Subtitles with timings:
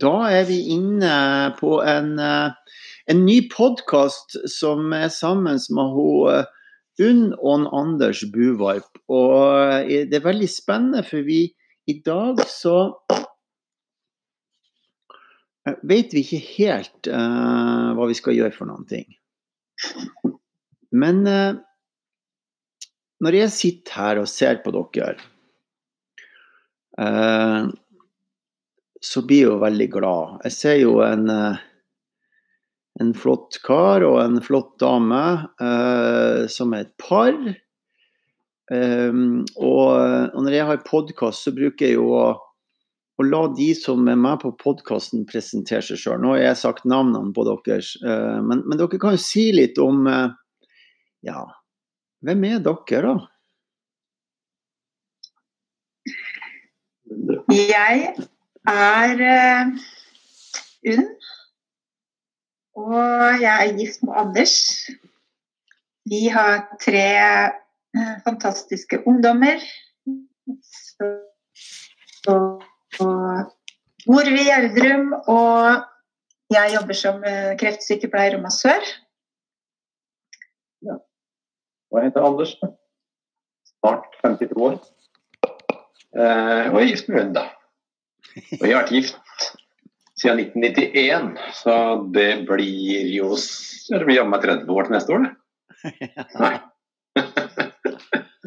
[0.00, 2.52] Da er vi inne på en, eh,
[3.10, 6.44] en ny podkast som er sammen med hun eh,
[7.00, 9.00] Unn og Anders Buvarp.
[9.08, 11.42] Og eh, det er veldig spennende, for vi
[11.90, 12.92] i dag så
[15.86, 19.04] vet vi ikke helt uh, hva vi skal gjøre for noen ting.
[20.90, 21.58] Men uh,
[23.20, 25.12] når jeg sitter her og ser på dere
[26.96, 27.68] uh,
[29.00, 30.36] så blir jeg jo veldig glad.
[30.44, 31.56] Jeg ser jo en, eh,
[33.00, 35.24] en flott kar og en flott dame
[35.60, 37.34] eh, som er et par.
[38.70, 39.88] Um, og,
[40.30, 42.26] og, når jeg har podkast, så bruker jeg jo å,
[43.18, 46.20] å, la de som er med på podkasten, presentere seg sjøl.
[46.22, 49.80] Nå har jeg sagt navnene på deres, uh, men, men, dere kan jo si litt
[49.82, 50.06] om
[51.26, 51.42] Ja,
[52.22, 53.16] hvem er dere, da?
[57.50, 58.29] Jeg
[58.68, 59.70] er uh,
[60.92, 61.06] Unn.
[62.80, 64.56] Og jeg er gift med Anders.
[66.08, 67.06] Vi har tre
[67.96, 69.60] uh, fantastiske ungdommer.
[70.64, 71.10] Så,
[72.28, 72.64] og,
[73.00, 73.52] og
[74.06, 75.84] bor i Gjerdrum, og
[76.50, 78.90] jeg jobber som uh, kreftsykepleier og massør.
[80.84, 80.98] Ja.
[81.94, 82.56] Jeg heter Anders.
[83.70, 84.76] Snart 52 år.
[86.12, 87.48] og jeg er gift med Unn, da.
[88.36, 89.46] Jeg har vært gift
[90.20, 91.76] siden 1991, så
[92.14, 95.32] det blir jo Det blir jammen meg 30 år til neste år, det.
[96.38, 96.56] Nei.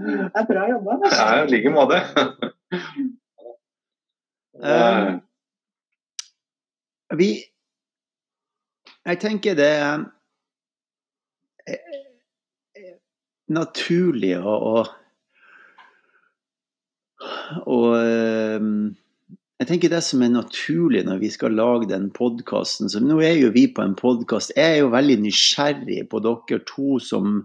[0.03, 0.98] Det er bra jobba.
[1.12, 2.00] Ja, i like måte.
[4.64, 5.20] Uh,
[7.18, 7.30] vi
[9.03, 10.06] Jeg tenker det er
[13.52, 14.84] naturlig å, å,
[17.68, 17.79] å
[19.63, 23.38] jeg tenker det som er naturlig når vi skal lage den podkasten så Nå er
[23.40, 24.51] jo vi på en podkast.
[24.57, 27.38] Jeg er jo veldig nysgjerrig på dere to som,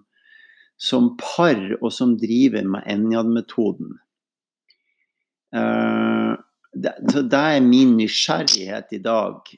[0.74, 3.94] som par, og som driver med Enjad-metoden.
[5.54, 6.34] Uh,
[6.74, 9.54] det, så det er min nysgjerrighet i dag.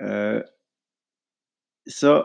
[0.00, 0.40] Uh,
[1.84, 2.16] så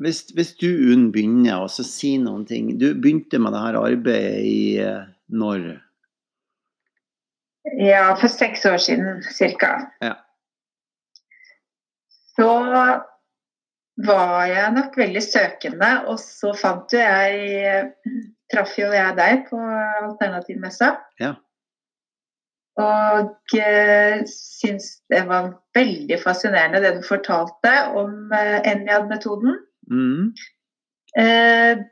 [0.00, 4.60] hvis, hvis du, Unn, begynner å si noen ting Du begynte med dette arbeidet i
[4.86, 5.72] uh, når?
[7.64, 9.22] Ja, for seks år siden
[9.60, 9.72] ca.
[10.00, 10.14] Ja.
[12.36, 12.50] Så
[14.06, 17.90] var jeg nok veldig søkende, og så fant jo jeg
[18.50, 20.94] Traff jo jeg deg på alternativmessa.
[21.22, 21.36] Ja.
[22.80, 29.58] Og eh, syns det var veldig fascinerende det du fortalte om eh, Enjad-metoden.
[29.90, 30.32] Mm.
[31.18, 31.82] Eh,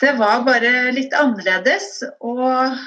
[0.00, 2.00] det var bare litt annerledes.
[2.24, 2.80] og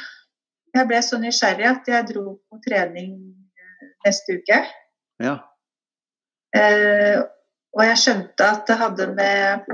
[0.74, 3.14] jeg ble så nysgjerrig at jeg dro på trening
[3.60, 4.60] eh, neste uke.
[5.22, 5.36] Ja.
[6.58, 7.20] Eh,
[7.74, 9.70] og jeg skjønte at det hadde med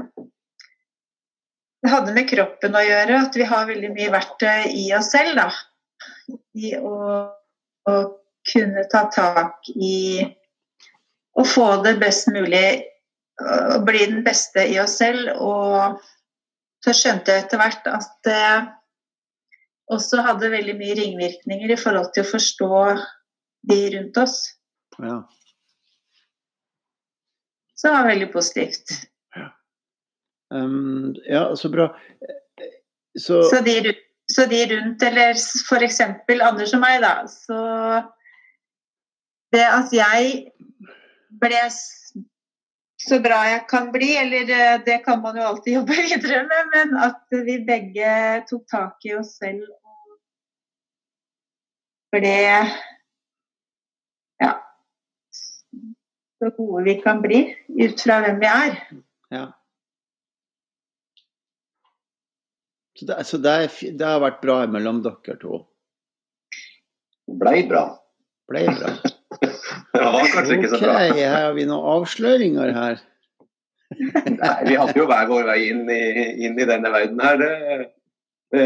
[1.79, 5.39] det hadde med kroppen å gjøre, at vi har veldig mye verktøy i oss selv.
[5.39, 6.39] da.
[6.59, 6.95] I å,
[7.87, 7.95] å
[8.51, 10.19] kunne ta tak i
[11.39, 12.81] å få det best mulig,
[13.39, 15.31] å bli den beste i oss selv.
[15.39, 16.03] Og
[16.83, 18.43] så skjønte jeg etter hvert at det
[19.93, 22.81] også hadde veldig mye ringvirkninger i forhold til å forstå
[23.69, 24.37] de rundt oss.
[24.99, 25.21] Ja.
[27.73, 28.93] Så det var veldig positivt.
[29.35, 29.49] Ja,
[30.53, 31.89] um, ja så bra.
[33.17, 33.95] Så, så, de,
[34.31, 36.01] så de rundt, eller f.eks.
[36.37, 37.59] Anders og meg, da, så
[39.49, 40.51] Det at jeg
[41.41, 41.63] ble
[42.99, 46.71] så bra jeg kan bli, eller eh, det kan man jo alltid jobbe videre med,
[46.75, 48.11] men at vi begge
[48.49, 49.63] tok tak i oss selv
[52.13, 52.35] ble
[54.39, 54.53] ja,
[56.39, 58.77] så gode vi kan bli ut fra hvem vi er.
[59.35, 59.45] Ja.
[62.99, 65.61] Så, det, så det, er, det, har vært bra mellom dere to?
[67.39, 67.83] Blei bra.
[68.49, 68.95] Blei bra.
[69.99, 70.95] ja, kanskje ikke så bra.
[70.95, 73.03] Ok, her har vi noen avsløringer her.
[74.39, 76.01] Nei, vi hadde jo hver vår vei inn i,
[76.45, 77.39] inn i denne verden her.
[77.39, 77.77] Det,
[78.55, 78.65] det,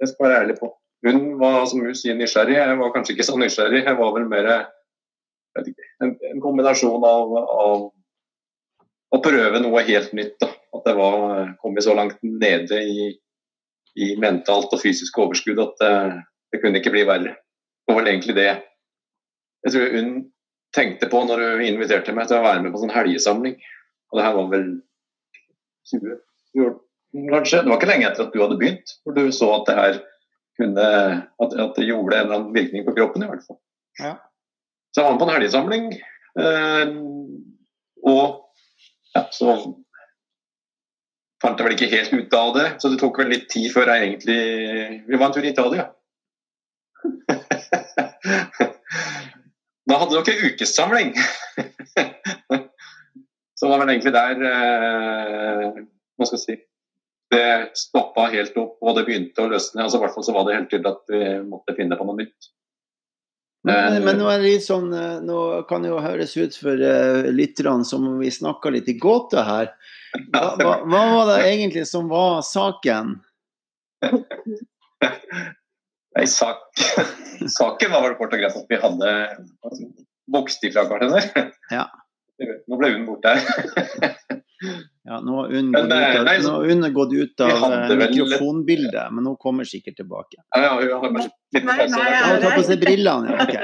[0.00, 0.72] det skal jeg være ærlig på.
[1.06, 3.84] Hun var som hun sier nysgjerrig, jeg var kanskje ikke så nysgjerrig.
[3.86, 5.68] Jeg var vel mer en,
[6.02, 7.84] en, kombinasjon av, av,
[9.14, 10.36] å prøve noe helt nytt.
[10.42, 10.50] Da.
[10.76, 13.10] At jeg var kommet så langt nede i,
[13.96, 15.92] i mentalt og fysisk overskudd at det,
[16.52, 17.36] det, kunne ikke bli verre.
[17.86, 18.50] Det var vel egentlig det
[19.66, 20.10] jeg tror hun
[20.76, 23.56] tenkte på når hun inviterte meg til å være med på sånn helgesamling.
[24.12, 24.66] Og det her var vel
[25.90, 26.76] 20
[27.32, 27.62] kanskje.
[27.64, 29.98] Det var ikke lenge etter at du hadde begynt, hvor du så at det her
[30.56, 30.86] kunne,
[31.42, 33.58] at, at, det gjorde en eller annen virkning på kroppen, i hvert fall.
[34.00, 34.12] Ja.
[34.90, 35.84] Så jeg var med på en helgesamling.
[36.40, 36.86] Eh,
[38.06, 38.24] og
[39.16, 39.46] ja, så
[41.42, 43.86] fant jeg vel ikke helt ut av det, så det tok vel litt tid før
[43.92, 44.42] jeg egentlig
[45.06, 45.84] Vi var en tur i Italia.
[49.86, 51.10] da hadde dere ukessamling.
[53.56, 55.66] så det var vel egentlig der eh,
[56.16, 56.56] Hva skal jeg si
[57.32, 59.82] Det stoppa helt opp, og det begynte å løsne.
[59.82, 62.20] altså I hvert fall så var det helt tydelig at vi måtte finne på noe
[62.20, 62.50] nytt.
[63.66, 67.82] Men, men nå, er sånn, eh, nå kan det jo høres ut for uh, lytterne
[67.88, 69.72] som om vi snakka litt i gåte her.
[70.30, 73.16] Hva, hva, hva, var det egentlig som var saken?
[76.16, 76.62] Nei, sak,
[77.58, 79.10] saken var vel kort og greit at vi hadde
[80.32, 81.50] vokst ifra hverandre.
[81.74, 81.88] Ja.
[82.70, 84.42] Nå ble hun borte her.
[85.04, 89.98] Ja, nå har Unn gått, ut av, ut av eh, mikrofonbildet, men hun kommer sikkert
[90.00, 90.40] tilbake.
[90.56, 93.44] Ja, ja, hun har bare litt Ja, hun tar på seg brillene, ja.
[93.44, 93.56] Ok.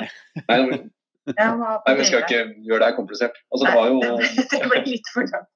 [0.53, 3.41] Nei, vi skal ikke gjøre det her komplisert.
[3.55, 5.51] Altså, det var jo det Det ble litt for langt.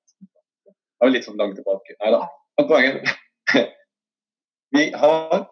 [1.03, 1.99] var litt for langt tilbake.
[2.01, 2.23] Nei da.
[2.65, 3.13] Poenget
[4.77, 5.47] Vi har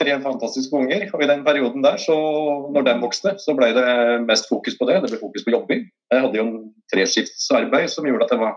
[0.00, 2.14] tre fantastiske unger, og i den perioden der, så
[2.72, 3.88] når de vokste, så ble det
[4.26, 5.00] mest fokus på det.
[5.04, 5.86] Det ble fokus på jobbing.
[6.12, 6.56] Jeg hadde jo en
[6.92, 8.56] treskiftsarbeid som gjorde at jeg var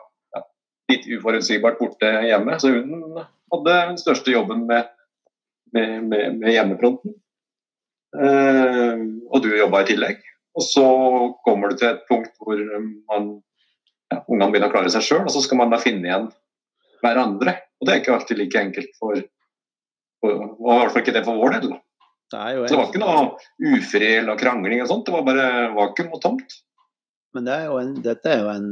[0.89, 2.57] litt uforutsigbart borte hjemme.
[2.62, 4.89] Så hun hadde den største jobben med,
[5.75, 7.15] med, med, med hjemmefronten.
[8.18, 10.24] Eh, og du jobba i tillegg.
[10.57, 10.86] Og så
[11.45, 13.27] kommer du til et punkt hvor man
[14.09, 16.31] ja, ungene begynner å klare seg sjøl, og så skal man da finne igjen
[17.03, 17.56] hverandre.
[17.80, 19.21] Og det er ikke alltid like enkelt for,
[20.24, 21.77] for og i hvert fall ikke det for vår del.
[22.30, 23.21] Det det var ikke noe
[23.74, 26.59] ufred eller krangling og sånt, det var bare vakuum og tomt.
[27.33, 28.68] men det er en, dette er jo en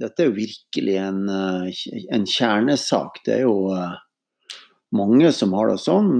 [0.00, 1.82] dette er jo virkelig en, eh,
[2.16, 3.20] en kjernesak.
[3.26, 3.98] Det er jo eh,
[4.96, 6.16] mange som har det sånn.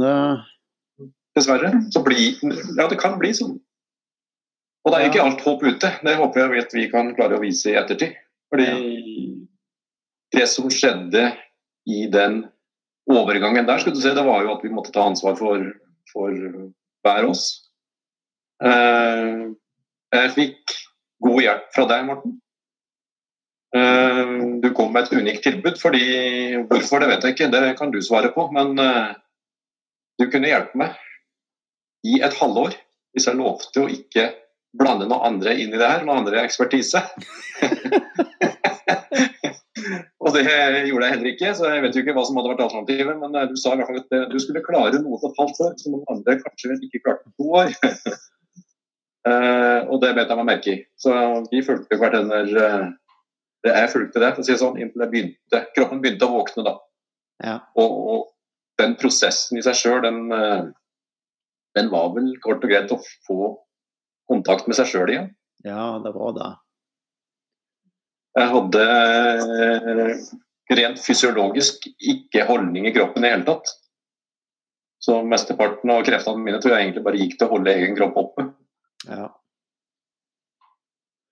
[1.36, 1.72] Dessverre.
[1.94, 2.32] Så bli,
[2.76, 3.58] ja, det kan bli sånn.
[4.80, 5.92] Og det er ikke alt håp ute.
[6.04, 8.16] Det håper jeg vet vi kan klare å vise i ettertid.
[8.50, 8.70] Fordi
[10.34, 11.30] det som skjedde
[11.90, 12.44] i den
[13.10, 15.64] overgangen der, skulle du se, det var jo at vi måtte ta ansvar for,
[16.12, 16.36] for
[17.04, 17.44] hver oss.
[18.64, 19.50] Eh,
[20.14, 20.76] jeg fikk
[21.24, 22.38] god hjelp fra deg, Morten.
[23.76, 24.30] Eh,
[24.62, 26.04] du kom med et unikt tilbud, fordi
[26.66, 28.48] hvorfor, det vet jeg ikke, det kan du svare på.
[28.54, 29.12] Men eh,
[30.18, 30.98] du kunne hjelpe meg
[32.06, 32.74] i et halvår
[33.14, 34.30] hvis jeg lovte å ikke
[34.78, 36.98] blande noen andre inn i det her, noen andre ekspertise.
[40.22, 42.64] og det gjorde jeg heller ikke, så jeg vet jo ikke hva som hadde vært
[42.66, 43.16] alternativet.
[43.22, 45.62] Men eh, du sa i hvert fall at du skulle klare noe på et halvt
[45.68, 47.70] år som noen andre kanskje ikke klarte på to år.
[49.30, 50.80] Og det bet jeg meg merke i.
[50.96, 51.10] Så
[51.50, 52.64] vi fulgte hverandre
[53.66, 56.36] eh, Jeg fulgte det, for å si det sånn, inntil jeg begynte, kroppen begynte å
[56.38, 56.66] våkne.
[56.66, 56.76] da.
[57.44, 57.56] ja.
[57.80, 58.28] Og, og
[58.80, 60.62] den prosessen i seg sjøl, den, eh,
[61.78, 63.54] den var vel kort og greit å få
[64.30, 65.30] kontakt med seg sjøl igjen.
[65.66, 66.50] ja, det var det.
[68.38, 70.16] Jeg hadde eh,
[70.78, 73.72] rent fysiologisk ikke holdning i kroppen i det hele tatt.
[75.00, 78.18] Så mesteparten av kreftene mine tror jeg egentlig bare gikk til å holde egen kropp
[78.20, 78.46] oppe.
[79.08, 79.30] Ja.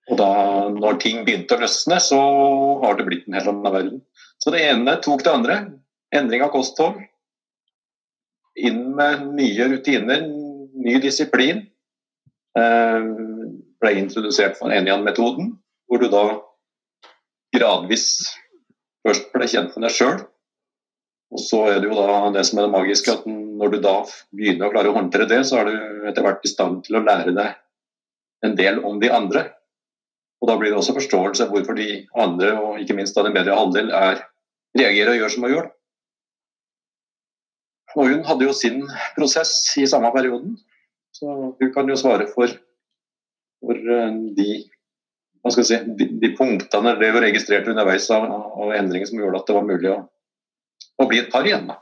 [0.08, 0.30] Og da
[0.72, 2.18] når ting begynte å løsne, så
[2.84, 4.00] har det blitt en helt annen verden.
[4.40, 5.58] Så det ene tok det andre.
[6.14, 7.02] Endring av kosthold.
[8.58, 10.24] Inn med nye rutiner,
[10.78, 11.66] ny disiplin.
[12.58, 13.10] Eh,
[13.78, 15.52] ble introdusert for Enian-metoden,
[15.86, 16.24] hvor du da
[17.54, 18.08] gradvis
[19.06, 20.18] først ble kjent med deg sjøl.
[21.28, 23.94] Og så er det jo da det som er det magiske, at når du da
[24.32, 27.04] begynner å klare å håndtere det, så er du etter hvert i stand til å
[27.04, 29.44] lære deg en del om de andre.
[30.38, 33.56] Og da blir det også forståelse hvorfor de andre, og ikke minst da den bedre
[33.58, 34.22] halvdel, er,
[34.78, 35.68] reagerer og gjør som hun gjør.
[37.96, 38.82] Og hun hadde jo sin
[39.16, 40.58] prosess i samme perioden,
[41.16, 41.26] så
[41.58, 42.52] hun kan jo svare for,
[43.64, 44.48] for eh, de,
[45.42, 49.22] hva skal jeg si, de, de punktene det hun registrerte underveis av, av endringer som
[49.22, 49.98] gjorde at det var mulig å,
[51.02, 51.66] å bli et par igjen.
[51.72, 51.80] Da.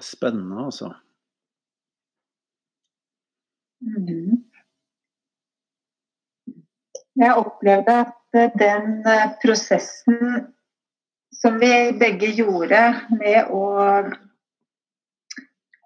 [0.00, 0.94] Spennende, altså.
[3.84, 4.40] Mhm.
[7.20, 10.20] Jeg opplevde at eh, den eh, prosessen
[11.34, 12.80] som vi begge gjorde
[13.18, 13.64] med å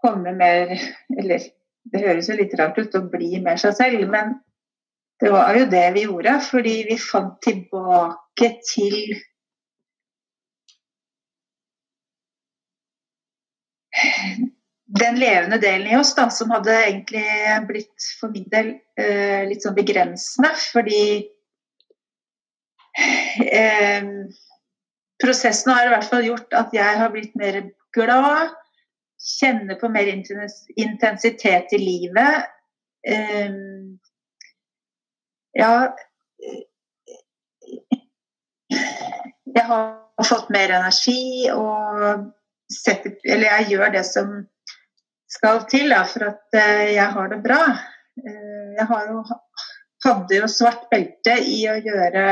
[0.02, 0.74] komme mer
[1.18, 1.48] Eller
[1.88, 4.34] det høres jo litt rart ut å bli mer seg selv, men
[5.22, 6.34] det var jo det vi gjorde.
[6.44, 9.16] Fordi vi fant tilbake til
[14.88, 17.24] den levende delen i oss da, som hadde egentlig
[17.68, 20.54] blitt for min del eh, litt sånn begrensende.
[20.72, 21.02] Fordi
[23.44, 24.08] eh,
[25.20, 27.60] prosessen har i hvert fall gjort at jeg har blitt mer
[27.96, 28.56] glad,
[29.18, 32.48] kjenner på mer intensitet i livet.
[33.04, 33.52] Eh,
[35.58, 35.90] Ja
[38.68, 42.28] Jeg har fått mer energi og
[42.70, 44.34] setter, Eller jeg gjør det som
[45.28, 47.60] skal til da, for at eh, jeg har det bra.
[48.18, 49.22] Eh, jeg har jo,
[50.06, 52.24] hadde jo svart belte i å gjøre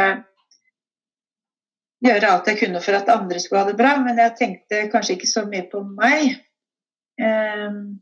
[2.05, 5.17] gjøre alt jeg kunne for at andre skulle ha det bra, men jeg tenkte kanskje
[5.17, 6.37] ikke så mye på meg.
[7.17, 7.99] Um,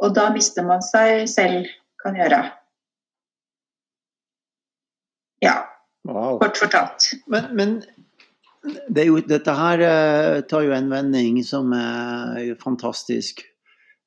[0.00, 1.68] og da mister man seg selv,
[2.02, 2.40] kan gjøre.
[5.44, 5.54] Ja.
[6.04, 6.38] Wow.
[6.42, 7.12] Kort fortalt.
[7.30, 7.76] Men, men
[8.92, 13.44] det jo, dette her uh, tar jo en vending som er fantastisk.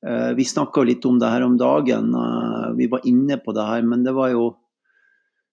[0.06, 2.12] Uh, vi snakka litt om det her om dagen.
[2.14, 4.52] Uh, vi var inne på det her, men det var jo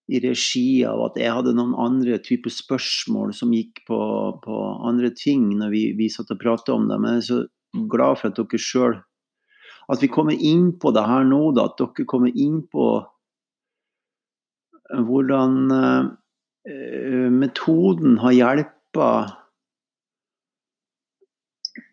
[0.06, 3.98] i regi av at jeg hadde noen andre typer spørsmål som gikk på,
[4.44, 7.00] på andre ting når vi, vi satt og pratet om det.
[7.02, 9.00] Men jeg er så glad for at dere sjøl
[9.90, 11.66] At vi kommer inn på det her nå, da.
[11.70, 12.86] At dere kommer inn på
[14.86, 16.14] hvordan uh,
[17.34, 19.34] metoden har hjulpet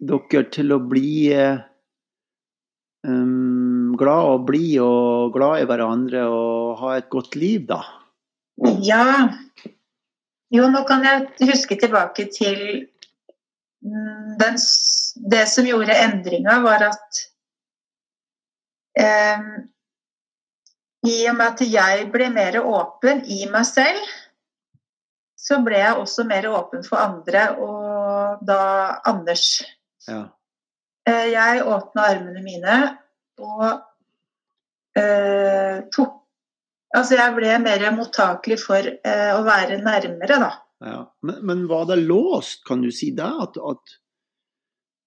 [0.02, 1.32] dere til å bli
[3.06, 7.82] um, glad og blid og glad i hverandre og ha et godt liv, da?
[8.85, 9.28] Ja.
[10.52, 12.59] Jo, nå kan jeg huske tilbake til
[13.82, 14.59] den,
[15.30, 17.23] det som gjorde endringa, var at
[19.00, 19.47] um,
[21.09, 24.04] I og med at jeg ble mer åpen i meg selv,
[25.42, 28.61] så ble jeg også mer åpen for andre, og da
[29.09, 29.56] Anders.
[30.06, 30.28] Ja.
[31.09, 32.75] Eh, jeg åpna armene mine
[33.42, 33.64] og
[34.99, 36.18] eh, tok
[36.92, 40.50] Altså, jeg ble mer mottakelig for eh, å være nærmere, da.
[40.85, 40.99] Ja.
[41.25, 43.25] Men, men, var det låst, kan du si det?
[43.25, 43.94] At, at,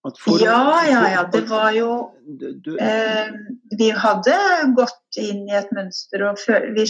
[0.10, 1.22] at for, ja, ja, ja.
[1.30, 1.92] Det var jo
[2.25, 3.30] du, eh,
[3.78, 4.34] Vi hadde
[4.80, 6.42] gått inn i et mønster, og
[6.74, 6.88] vi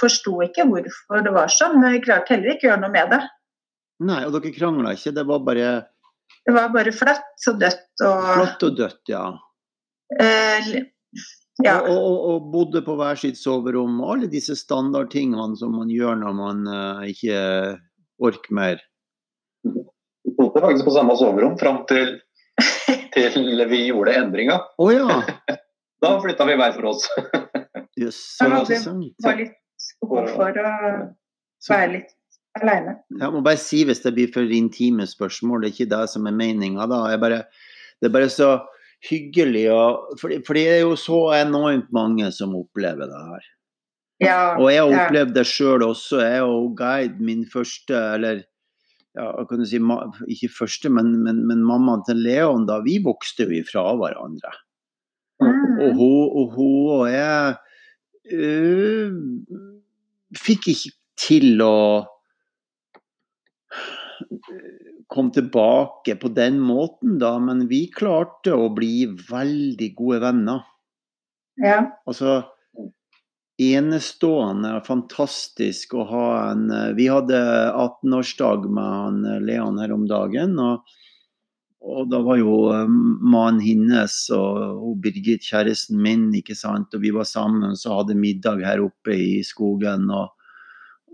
[0.00, 1.76] forsto ikke hvorfor det var sånn.
[1.82, 3.20] Men vi klarte heller ikke å gjøre noe med det.
[4.08, 5.12] Nei, og dere krangla ikke?
[5.12, 5.70] Det var bare
[6.48, 9.24] Det var bare flatt og dødt og Flatt og dødt, ja.
[10.16, 10.70] Eh,
[11.64, 11.74] ja.
[11.82, 13.98] Og, og, og, bodde på hver sitt soverom.
[14.06, 17.42] Alle disse standardtingene som man gjør når man uh, ikke
[18.24, 18.82] orker mer.
[19.66, 22.16] Vi bodde faktisk på samme soverom fram til,
[23.16, 24.60] til vi gjorde endringa.
[24.80, 25.20] Oh, ja.
[26.04, 27.08] da flytta vi hver for oss.
[28.00, 28.80] yes, så det
[29.26, 29.58] var litt
[30.00, 30.72] behov for å
[31.68, 32.14] være litt
[32.64, 32.96] alene.
[33.20, 36.26] Jeg må bare si hvis det blir for intime spørsmål, det er ikke det som
[36.30, 36.88] er meninga.
[36.88, 38.50] Det er bare så
[39.08, 39.68] hyggelig.
[39.74, 43.48] Og, for, for, det er jo så enormt mange som opplever det her.
[44.18, 46.22] Ja, og jeg har opplevd det sjøl også.
[46.24, 48.42] Jeg og guide min første, eller
[49.14, 49.78] ja, kan du si,
[50.34, 54.54] ikke første, men, men, men mammaen til Leon, da vi vokste jo ifra hverandre.
[55.38, 55.78] Mm.
[55.78, 57.54] Og hun og, hun og jeg
[58.34, 59.14] øh,
[60.34, 61.78] fikk ikke til å
[65.06, 70.62] kom tilbake på den måten, da, men vi klarte å bli veldig gode venner.
[71.58, 71.80] Ja.
[72.06, 72.42] Altså
[73.58, 77.38] enestående, fantastisk å ha en Vi hadde
[77.72, 80.58] 18-årsdag med han Leon her om dagen.
[80.62, 80.86] og,
[81.82, 82.54] og da var jo
[82.94, 86.94] mannen hennes og, og Birgit, kjæresten min, ikke sant.
[86.94, 90.06] Og vi var sammen og så hadde middag her oppe i skogen.
[90.10, 90.37] og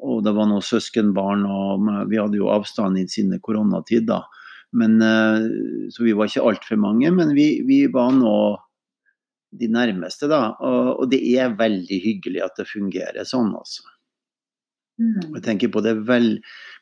[0.04, 4.22] og det var noen søskenbarn, og vi hadde jo avstand i sine koronatid, da.
[4.74, 5.46] Men, eh,
[5.94, 8.36] så vi var ikke altfor mange, men vi, vi var nå
[9.54, 10.42] de nærmeste, da.
[10.58, 13.86] Og, og, det er veldig hyggelig at det fungerer sånn, altså.
[14.98, 15.34] Mm.
[15.38, 16.36] Jeg tenker på det vel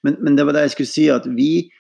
[0.05, 1.71] men, men, det var det jeg skulle si, at vi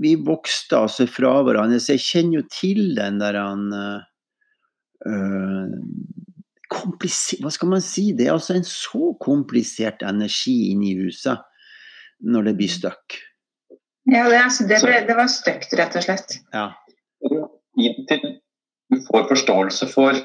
[0.00, 1.80] vi vokste altså fra hverandre.
[1.82, 5.72] Så jeg kjenner jo til den der han øh,
[6.70, 8.10] hva skal man si?
[8.16, 11.42] Det er altså en så komplisert energi inni huset
[12.26, 13.18] når det blir støkk.
[14.06, 16.38] Ja, det, altså, det, ble, det var støkt, rett og slett.
[16.54, 16.70] Ja.
[17.76, 18.36] Inntil
[18.92, 20.18] du får forståelse for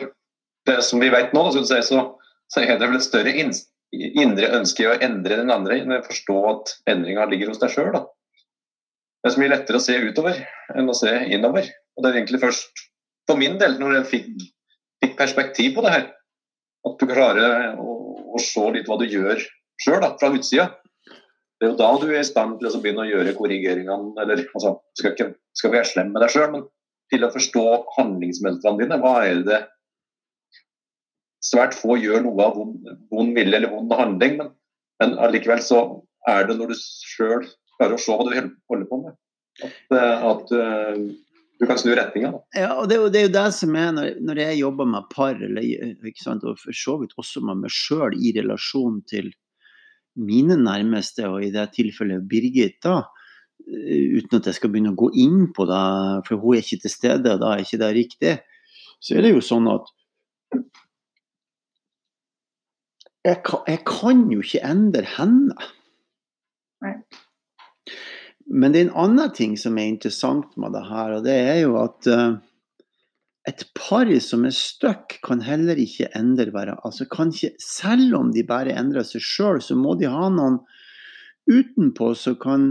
[0.69, 2.03] det som vi vet nå, så, så,
[2.51, 6.03] så er det vel et større indre ønske i å endre den andre enn å
[6.05, 7.97] forstå at endringa ligger hos deg sjøl.
[7.97, 10.37] Det er så mye lettere å se utover
[10.77, 11.67] enn å se innover.
[11.97, 12.85] Og det er egentlig først
[13.29, 14.29] for min del, når jeg fikk,
[15.03, 16.07] fikk perspektiv på det her,
[16.87, 17.95] at du klarer å,
[18.33, 19.41] å se litt hva du gjør
[19.81, 20.67] sjøl fra utsida.
[21.61, 24.15] Det er jo da du er i stand til å begynne å gjøre korrigeringene.
[24.21, 26.65] eller altså, skal ikke, skal være slem med deg sjøl, men
[27.13, 27.65] til å forstå
[27.97, 28.97] handlingsmønstrene dine.
[29.03, 29.61] Hva er det
[31.41, 34.51] Svært få gjør noe av vond, vilje eller vond handling, men,
[35.01, 35.79] men allikevel så
[36.29, 37.47] er det når du sjøl
[37.79, 38.35] klarer å se hva du
[38.69, 39.15] holder på med.
[39.65, 39.95] At,
[40.29, 40.99] at uh,
[41.61, 42.31] du kan snu retninga.
[42.57, 44.87] Ja, og det, er jo- det er jo det som er når, når jeg jobber
[44.89, 45.61] med par, eller,
[46.09, 49.29] ikke sant, og for så vidt også med meg sjøl i relasjon til
[50.17, 52.97] mine nærmeste, og i det tilfellet Birgit, da,
[53.69, 55.83] eh, uten at jeg skal begynne å gå inn på det,
[56.27, 58.33] for hun er ikke til stede, og da er ikke det riktig,
[59.01, 59.85] så er det jo sånn at
[63.21, 65.53] jeg kan, jeg kan jo ikke endre henne.
[66.81, 66.95] Nei.
[68.51, 71.59] Men det er en annen ting som er interessant med det her, og det er
[71.61, 72.35] jo at uh,
[73.49, 78.33] et par som er stuck, kan heller ikke endre bare altså kan ikke, Selv om
[78.35, 80.59] de bare endrer seg sjøl, så må de ha noen
[81.49, 82.67] utenpå som kan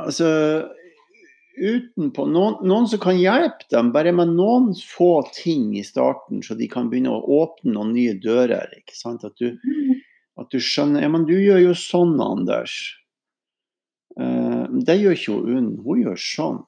[0.00, 0.30] Altså
[1.54, 6.56] utenpå noen, noen som kan hjelpe dem, bare med noen få ting i starten, så
[6.58, 8.72] de kan begynne å åpne noen nye dører.
[8.80, 9.22] ikke sant?
[9.22, 9.54] At du,
[10.40, 12.74] at du skjønner Ja, men du gjør jo sånn, Anders.
[14.84, 15.70] Det gjør ikke hun Unn.
[15.84, 16.60] Hun gjør sånn.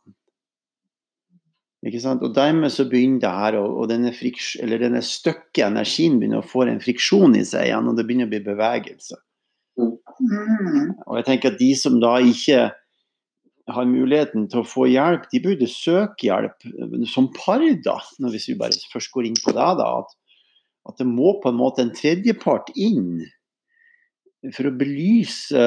[1.86, 2.24] Ikke sant?
[2.26, 6.42] Og dermed så begynner det her, og, og denne, friks, eller denne støkke energien begynner
[6.42, 9.20] å få en friksjon i seg igjen, og det begynner å bli bevegelse.
[9.76, 10.96] Mm.
[11.04, 12.66] Og jeg tenker at de som da ikke
[13.76, 16.66] har muligheten til å få hjelp, de burde søke hjelp
[17.10, 17.96] som par, da.
[18.30, 19.88] Hvis vi bare først går inn på det, da.
[20.02, 20.14] At,
[20.90, 23.26] at det må på en måte en tredjepart inn
[24.54, 25.62] for å belyse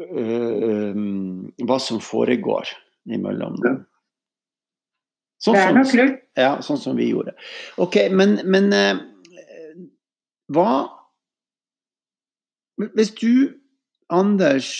[0.00, 2.70] hva som foregår
[3.10, 3.80] imellom dem.
[5.40, 6.18] Sånn Det er nok lurt.
[6.36, 7.32] ja, sånn som vi gjorde.
[7.80, 9.00] Ok, men, men eh,
[10.52, 10.70] hva
[12.80, 13.56] Hvis du,
[14.08, 14.70] Anders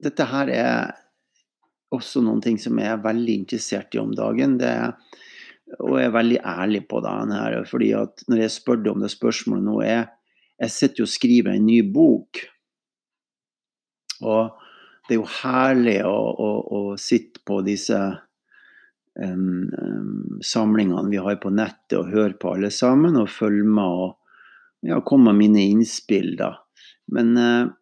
[0.00, 0.92] Dette her er
[1.92, 4.54] også noen ting som jeg er veldig interessert i om dagen.
[4.60, 4.92] Det er,
[5.82, 7.56] og jeg er veldig ærlig på det her.
[7.66, 10.06] fordi at når jeg spør deg om det spørsmålet nå, er
[10.60, 12.40] jeg sitter jo og skriver en ny bok.
[14.22, 14.56] Og
[15.08, 17.98] det er jo herlig å, å, å sitte på disse
[19.18, 23.84] um, um, samlingene vi har på nettet og høre på alle sammen og følge med
[23.84, 24.16] og
[24.86, 26.54] ja, komme med mine innspill, da.
[27.12, 27.72] Men uh,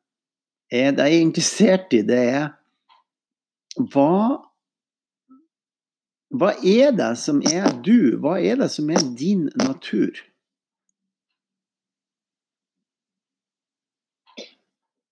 [0.73, 2.49] er det jeg er interessert i, det er
[3.93, 4.45] hva
[6.29, 8.19] Hva er det som er du?
[8.21, 10.19] Hva er det som er din natur?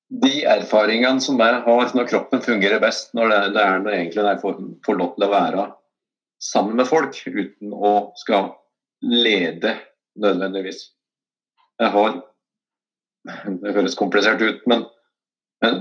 [0.06, 4.26] De erfaringene som jeg har når kroppen fungerer best, når det, det er når egentlig
[4.28, 4.60] jeg får,
[5.00, 5.64] lov til å være
[6.42, 8.52] sammen med folk uten å skal
[9.02, 9.74] lede
[10.20, 10.90] nødvendigvis.
[11.80, 12.22] Jeg har
[13.26, 14.84] Det høres komplisert ut, men,
[15.64, 15.80] men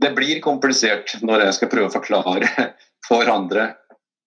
[0.00, 2.48] det blir komplisert når jeg skal prøve å forklare
[3.08, 3.66] for andre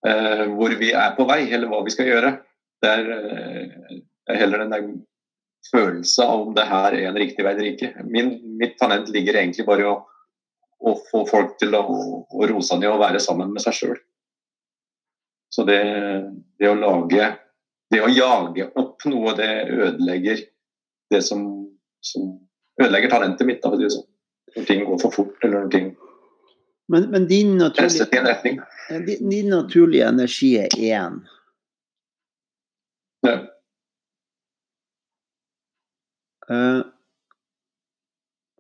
[0.06, 2.36] eh, hvor vi er på vei, eller hva vi skal gjøre.
[2.84, 3.98] Det er, eh,
[4.30, 4.86] er heller den der
[5.72, 7.92] følelse av om det her er en riktig vei eller ikke.
[8.10, 9.96] Min, mitt talent ligger egentlig bare i å,
[10.84, 11.84] å få folk til å,
[12.24, 14.00] å rose ned og være sammen med seg sjøl.
[15.54, 15.82] Så det,
[16.60, 17.36] det å lage
[17.94, 20.40] Det å jage opp noe, det ødelegger
[21.14, 21.44] det som,
[22.02, 22.32] som
[22.82, 23.62] ødelegger talentet mitt.
[23.62, 24.08] Da, sånn.
[24.56, 25.92] Når ting går for fort, eller når ting
[26.90, 28.34] Men, men din, naturlige,
[29.06, 31.22] din, din naturlige energi er én.
[33.24, 33.38] Ja.
[36.52, 36.82] Eh,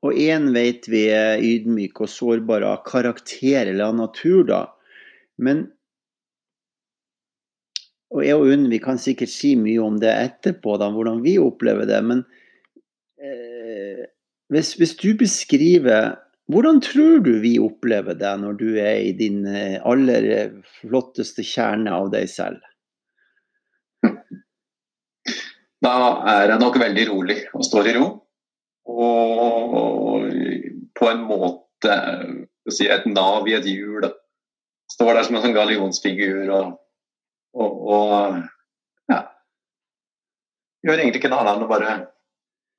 [0.03, 4.65] og én vet vi er ydmyk og sårbar av karakter eller av natur, da.
[5.37, 5.69] Men
[8.13, 11.39] Og jeg og Unn, vi kan sikkert si mye om det etterpå, da, hvordan vi
[11.41, 11.97] opplever det.
[12.05, 12.19] Men
[13.17, 14.03] eh,
[14.53, 16.19] hvis, hvis du beskriver
[16.51, 21.93] Hvordan tror du vi opplever det når du er i din eh, aller flotteste kjerne
[21.95, 22.59] av deg selv?
[25.83, 25.93] Da
[26.31, 28.07] er jeg nok veldig rolig og står i ro.
[28.93, 30.27] Og
[30.95, 31.97] på en måte
[32.71, 34.07] si, et nav i et hjul.
[34.93, 36.73] Står der som en sånn gallionsfigur og,
[37.57, 39.19] og, og ja.
[40.85, 41.97] Gjør egentlig ikke noe annet enn å bare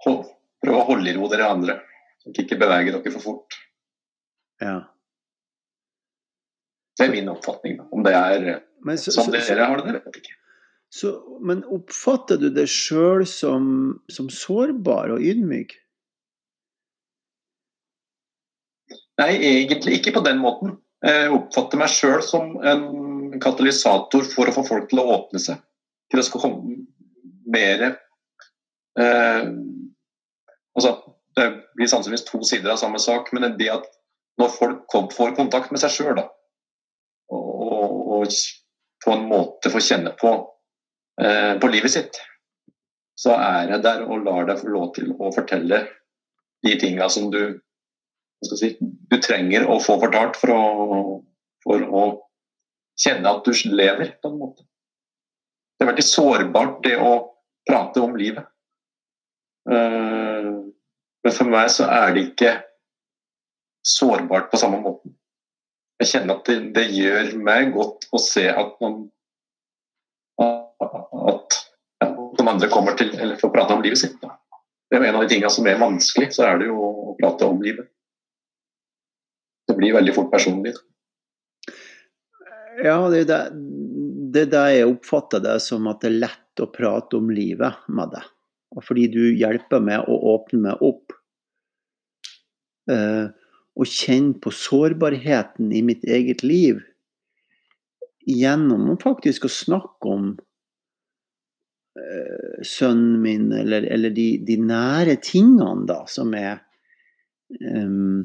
[0.05, 0.25] hold,
[0.63, 1.79] prøve å holde i ro dere andre.
[2.23, 3.59] Så dere ikke beveger dere for fort.
[4.63, 4.79] Ja.
[6.95, 7.81] Det er min oppfatning.
[7.81, 7.89] da.
[7.91, 8.49] Om det er
[8.97, 10.41] så, som så, så, dere har det, det vet jeg ikke.
[10.95, 13.65] Så, men oppfatter du deg sjøl som,
[14.13, 15.75] som sårbar og ydmyk?
[19.19, 20.77] Nei, egentlig ikke på den måten.
[21.03, 25.59] Jeg oppfatter meg sjøl som en katalysator for å få folk til å åpne seg.
[26.15, 26.79] Til å skal komme
[27.51, 29.51] mer eh,
[30.75, 30.97] Altså,
[31.39, 33.85] det blir sannsynligvis to sider av samme sak, men det at
[34.39, 36.33] når folk får kontakt med seg sjøl, og,
[37.35, 38.35] og, og
[39.05, 40.33] på en måte får kjenne på,
[41.15, 42.17] på livet sitt,
[43.15, 45.85] så er jeg der og lar deg få lov til å fortelle
[46.67, 47.61] de tinga som du
[48.53, 50.65] si, du trenger å få fortalt for å,
[51.65, 52.05] for å
[53.01, 54.67] kjenne at du lever, på en måte.
[55.75, 57.15] Det er veldig sårbart, det å
[57.69, 58.47] prate om livet.
[59.71, 60.51] Eh,
[61.25, 62.55] men for meg så er det ikke
[63.85, 65.11] sårbart på samme måte.
[66.03, 69.07] Jeg kjenner at det, det gjør meg godt å se at man
[70.81, 71.61] at
[72.39, 74.19] de andre kommer til eller får prate om livet sitt.
[74.91, 77.47] Det er en av de tingene som er vanskelig, så er det jo å prate
[77.49, 77.89] om livet.
[79.69, 80.75] Det blir veldig fort personlig.
[82.85, 83.51] Ja, det er
[84.35, 88.13] det, det jeg oppfatter det som at det er lett å prate om livet med
[88.15, 88.31] deg.
[88.85, 91.15] Fordi du hjelper meg å åpne meg opp.
[92.91, 93.31] Eh,
[93.75, 96.83] og kjenne på sårbarheten i mitt eget liv.
[98.27, 100.35] Gjennom faktisk å snakke om
[102.67, 106.57] sønnen min, eller, eller de, de, nære tingene da, som er
[107.61, 108.25] um,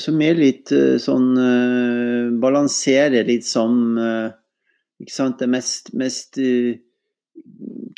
[0.00, 4.30] som er litt uh, sånn uh, Balanserer litt som uh,
[5.02, 5.38] Ikke sant.
[5.40, 6.38] Det mest, mest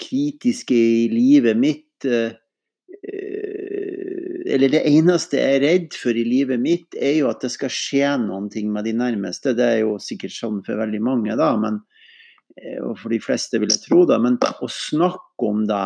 [0.01, 2.07] kritiske i livet mitt
[4.55, 7.73] Eller det eneste jeg er redd for i livet mitt, er jo at det skal
[7.73, 9.53] skje noen ting med de nærmeste.
[9.59, 11.51] Det er jo sikkert sånn for veldig mange, da.
[11.61, 11.83] Men,
[12.85, 14.05] og for de fleste, vil jeg tro.
[14.09, 15.85] da, Men å snakke om det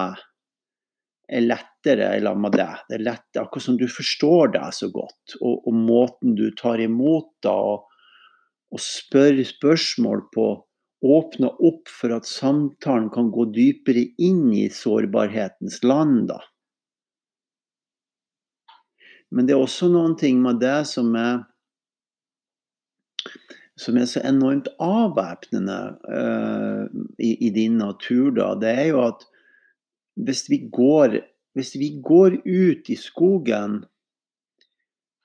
[1.28, 2.84] er lettere i lag med deg.
[2.88, 6.80] Det er lett, akkurat som du forstår deg så godt, og, og måten du tar
[6.80, 7.88] imot det og,
[8.72, 10.48] og spør spørsmål på,
[11.08, 16.26] åpner opp for at samtalen kan gå dypere inn i sårbarhetens land.
[16.32, 16.40] da.
[19.30, 21.44] Men det er også noen ting med det som er
[23.78, 25.78] som er så enormt avvæpnende
[26.10, 26.86] uh,
[27.18, 29.22] i, i, din natur, da, det er jo at
[30.18, 31.20] hvis vi går,
[31.54, 33.84] hvis vi går ut i skogen,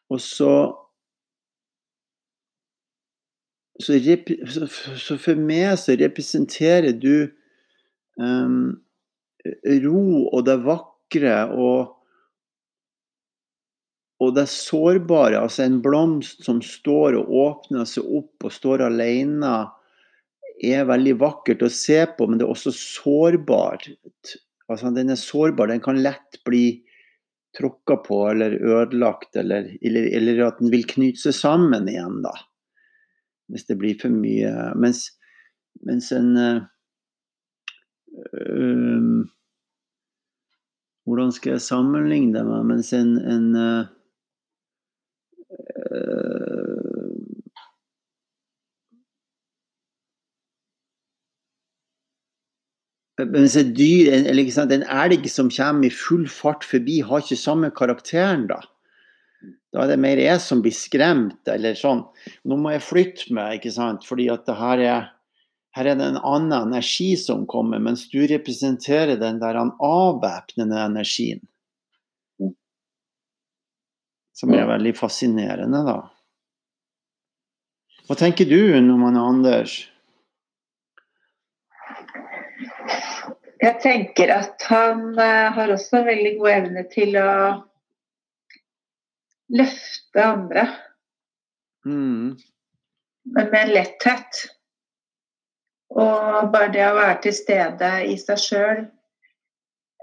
[0.10, 0.56] og så
[3.82, 3.98] så,
[5.02, 7.26] så, for meg så representerer du
[8.22, 8.76] um,
[9.84, 11.96] ro og det vakre og,
[14.24, 15.42] og det sårbare.
[15.42, 19.54] Altså en blomst som står og åpner seg opp og står alene,
[20.64, 23.90] er veldig vakkert å se på, men det er også sårbart.
[24.70, 25.68] Altså, den er sårbar.
[25.72, 26.84] Den kan lett bli
[27.58, 32.34] tråkka på eller ødelagt, eller, eller, eller, at den vil knyte seg sammen igjen, da.
[33.52, 34.52] Hvis det blir for mye.
[34.80, 35.06] Mens,
[35.86, 36.62] mens en øh,
[41.04, 43.93] Hvordan skal jeg sammenligne det med Mens en, en øh,
[53.22, 57.38] Mens et dyr, eller sant, en elg som kommer i full fart forbi, har ikke
[57.38, 58.60] samme karakteren, da.
[59.74, 62.04] Da er det mer jeg som blir skremt, eller sånn.
[62.50, 65.08] Nå må jeg flytte meg, ikke sant, fordi her er,
[65.78, 71.42] her er det en annen energi som kommer, mens du representerer den der avvæpnende energien.
[74.34, 75.98] Som er veldig fascinerende, da.
[78.08, 79.76] Hva tenker du når man er Anders?
[83.64, 87.30] Jeg tenker at han uh, har også en veldig god evne til å
[89.54, 90.66] løfte andre.
[91.86, 92.34] Mm.
[93.38, 94.44] Men med letthet.
[95.94, 98.80] Og bare det å være til stede i seg sjøl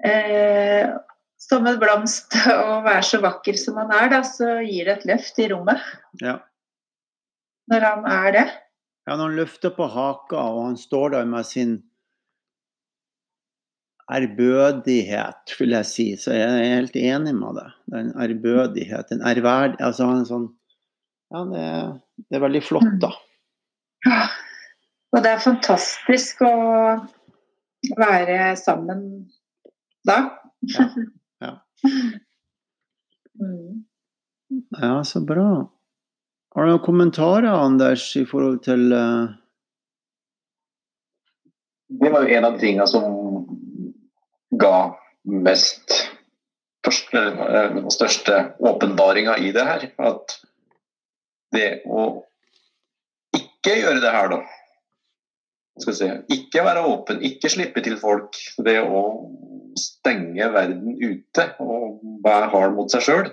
[0.06, 0.86] eh,
[1.40, 5.06] som en blomst og være så vakker som han er, da, så gir det et
[5.14, 5.84] løft i rommet.
[6.22, 6.38] Ja.
[7.70, 8.48] Når han er det.
[9.08, 11.78] Ja, når han løfter på haka og han står der med sin
[14.10, 16.06] ærbødighet, vil jeg si.
[16.18, 17.76] Så jeg er helt enig med deg.
[17.94, 20.48] Den ærbødighet, en ærverd Altså han er sånn
[21.30, 21.64] Ja, det,
[22.26, 23.12] det, er veldig flott, da.
[24.02, 24.24] Ja.
[25.14, 26.54] Og det er fantastisk å
[27.98, 29.06] være sammen
[30.06, 30.18] da.
[30.74, 30.90] Ja.
[34.80, 35.50] Ja, så bra.
[36.54, 39.30] Har du noen kommentarer, Anders, i forhold til uh...
[42.00, 43.06] Det var jo en av tingene som
[44.60, 44.74] ga
[45.30, 45.94] mest
[46.86, 49.86] første, eh, den største åpenbaringa i det her.
[49.98, 50.36] At
[51.54, 52.06] det å
[53.36, 54.40] ikke gjøre det her, da
[56.30, 58.36] Ikke være åpen, ikke slippe til folk.
[58.58, 59.02] Det å
[59.80, 63.32] stenge verden ute og være hard mot seg sjøl.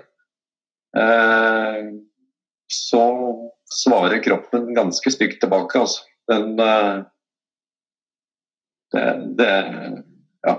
[0.98, 1.92] Eh,
[2.72, 3.04] så
[3.78, 6.04] svarer kroppen ganske stygt tilbake, altså.
[6.28, 6.56] Den
[8.92, 9.04] det,
[9.38, 9.52] det,
[10.46, 10.54] ja.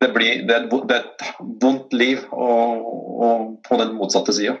[0.00, 1.24] det, blir, det, er et,
[1.62, 2.86] vondt liv og,
[3.22, 4.56] og på den motsatte sida.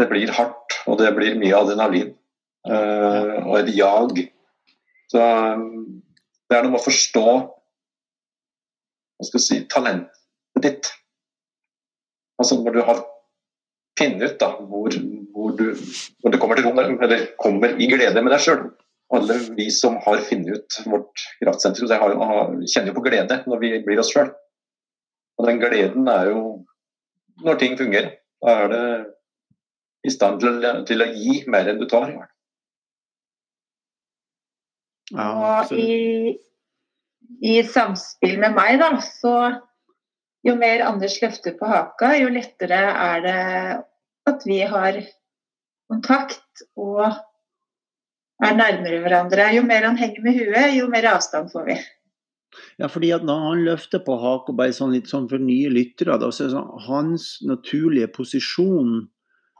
[0.00, 2.14] Det blir hardt, og det blir mye adrenalin.
[2.64, 4.24] Uh, og et jag.
[5.12, 7.26] Så det er noe med å forstå
[9.24, 10.92] hva skal jeg si, talentet ditt.
[12.40, 13.02] Altså når du har
[13.98, 14.94] funnet ut da, hvor,
[15.34, 15.66] hvor, du,
[16.20, 18.66] hvor det kommer til rom, eller kommer i glede med deg sjøl
[19.14, 24.00] alle vi som har funnet ut vårt kraftsentrum, kjenner jo på glede når vi blir
[24.02, 24.30] oss sjøl.
[25.38, 26.40] Og den gleden er jo
[27.44, 28.14] når ting fungerer.
[28.44, 28.86] Da er det
[30.04, 32.10] i stand til, til å gi mer enn du tar.
[35.14, 35.28] Ja,
[35.64, 35.72] og
[37.44, 39.34] i, samspill med meg, da, så
[40.44, 43.38] jo mer Anders løfter på haka, jo lettere er det
[44.28, 45.00] at vi har
[45.90, 47.04] kontakt og
[48.44, 49.50] er nærmere hverandre.
[49.56, 51.78] Jo mer han henger med huet, jo mer avstand får vi.
[52.78, 56.18] Ja, fordi at Når han løfter på haka, bare sånn litt sånn for nye lyttere,
[56.20, 59.00] da, så er sånn, hans naturlige posisjon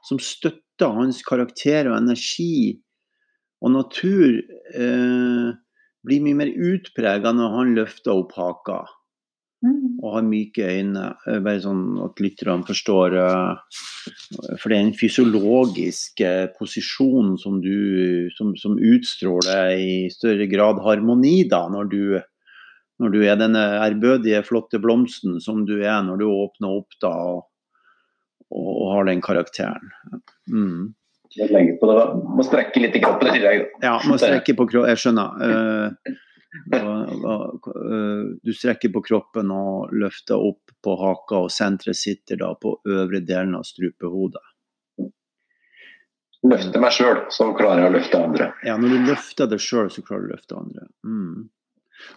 [0.05, 2.81] som støtter hans karakter og energi
[3.65, 4.43] og natur,
[4.77, 5.55] eh,
[6.05, 8.85] blir mye mer utprega når han løfter opp haka.
[9.65, 9.97] Mm.
[10.03, 11.05] og har myke øyne.
[11.25, 13.15] Bare sånn at lytterne forstår.
[13.17, 13.79] Eh,
[14.61, 20.83] for det er en fysiologisk eh, posisjon som du som, som utstråler i større grad
[20.85, 22.03] harmoni da, når du,
[23.01, 27.15] når du er denne ærbødige, flotte blomsten som du er når du åpner opp da
[27.33, 27.49] og,
[28.53, 29.97] og har den karakteren.
[30.53, 30.93] Mm.
[31.35, 33.67] Må strekke litt i kroppen i tillegg.
[33.83, 34.93] Ja, må strekke på kroppen.
[34.93, 35.99] Jeg skjønner.
[36.55, 42.39] Og, og, uh, du strekker på kroppen og løfter opp på haka, og senteret sitter
[42.41, 44.45] da på øvre delen av strupehodet.
[46.45, 48.49] Løfter meg sjøl, så klarer jeg å løfte andre.
[48.69, 50.87] Ja, når du løfter deg sjøl, så klarer du å løfte andre.
[51.09, 51.49] Mm.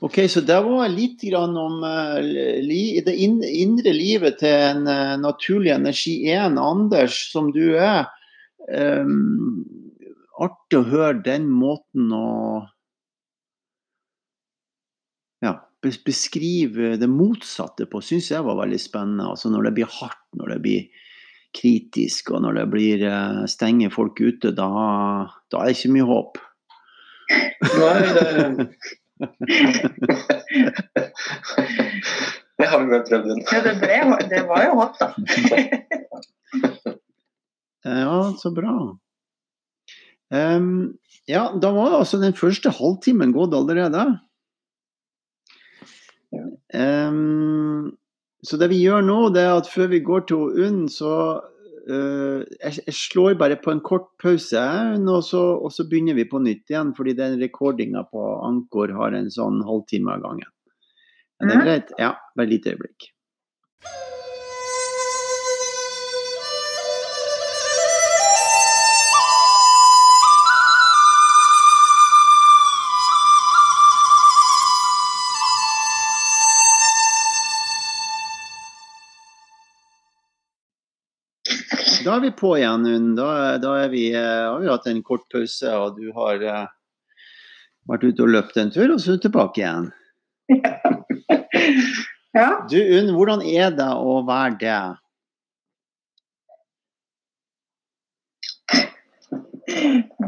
[0.04, 4.86] Ok, så det var litt om uh, det indre livet til en
[5.24, 8.06] naturlig energi 1, Anders, som du er.
[8.65, 9.65] Um,
[10.38, 12.26] artig å høre den måten å
[15.86, 19.28] beskrive det motsatte på, syns jeg var veldig spennende.
[19.30, 20.82] Altså når det blir hardt, når det blir
[21.58, 24.70] kritisk, og når det blir uh, stenger folk ute, da,
[25.52, 26.34] da, er det ikke mye håp.
[27.78, 28.26] Nei, det
[32.58, 33.41] Det har vi vel prøvd en.
[33.54, 33.98] Ja, det, ble,
[34.32, 35.08] det var jo håp, da.
[37.88, 38.78] ja, så bra.
[40.30, 40.97] Um,
[41.28, 44.04] ja, da var altså den første halvtimen gått allerede.
[46.76, 47.95] Um,
[48.43, 51.13] så det vi gjør nå, det er at før vi går til UNN, så
[51.88, 54.63] uh, jeg, jeg, slår bare på en kort pause,
[55.00, 56.93] og så, og så, begynner vi på nytt igjen.
[56.97, 60.52] Fordi den rekordinga på Ankor har en sånn halvtime av gangen.
[61.38, 61.93] Er det greit?
[62.02, 63.12] Ja, bare et lite øyeblikk.
[82.08, 83.08] Da er vi på igjen, Unn.
[83.17, 86.70] Da, da vi, eh, har vi hatt en kort pause, og du har uh,
[87.91, 89.91] vært ute og løpt en tur, og så er du tilbake igjen.
[92.38, 92.67] Ja.
[92.70, 94.82] Du Unn, hvordan er det å være det?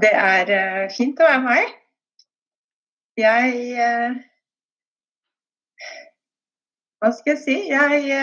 [0.02, 1.76] Det er uh, fint å være meg.
[3.20, 4.18] Jeg uh,
[6.98, 7.60] Hva skal jeg si?
[7.70, 8.18] Jeg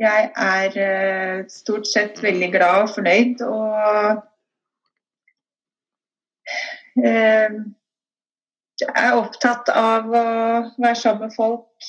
[0.00, 4.22] jeg er eh, stort sett veldig glad og fornøyd og
[6.98, 7.58] eh,
[8.80, 10.24] jeg er opptatt av å
[10.82, 11.88] være sammen med folk.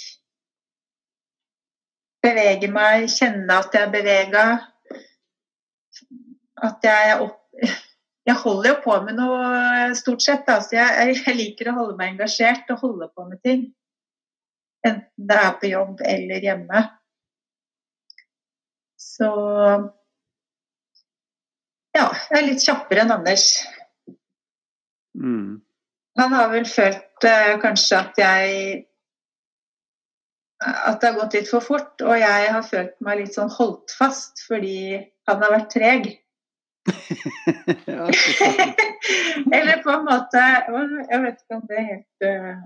[2.26, 4.46] Bevege meg, kjenne at jeg er bevega.
[6.70, 7.42] At jeg er opp...
[8.26, 10.48] Jeg holder jo på med noe stort sett.
[10.50, 13.68] Altså jeg, jeg, liker å holde meg engasjert og holde på med ting.
[14.86, 16.82] Enten det er på jobb eller hjemme.
[19.16, 19.28] Så
[21.96, 23.46] ja, jeg er litt kjappere enn Anders.
[25.16, 25.62] Mm.
[26.20, 28.52] Han har vel følt eh, kanskje at jeg
[30.66, 33.92] At det har gått litt for fort, og jeg har følt meg litt sånn holdt
[33.96, 34.96] fast fordi
[35.28, 36.08] han har vært treg.
[39.56, 42.60] Eller på en måte Jeg vet ikke om det er helt uh,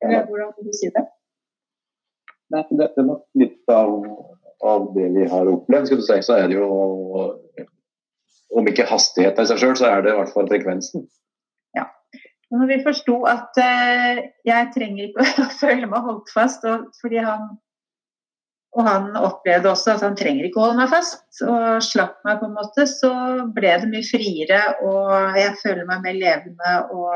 [0.00, 1.04] Eller hvordan vil du si det?
[2.48, 3.92] Nei, det, det er nok litt av
[4.64, 6.68] av det vi har opplevd, skulle du si, så er det jo
[8.58, 11.02] Om ikke hastigheten i seg sjøl, så er det i hvert fall frekvensen.
[11.76, 11.84] Ja.
[12.48, 17.20] Når vi forsto at uh, jeg trenger ikke å føle meg holdt fast, og, fordi
[17.26, 17.50] han
[18.76, 22.40] og han opplevde også at han trenger ikke å holde meg fast, og slapp meg
[22.40, 23.12] på en måte, så
[23.54, 27.14] ble det mye friere, og jeg føler meg mer levende og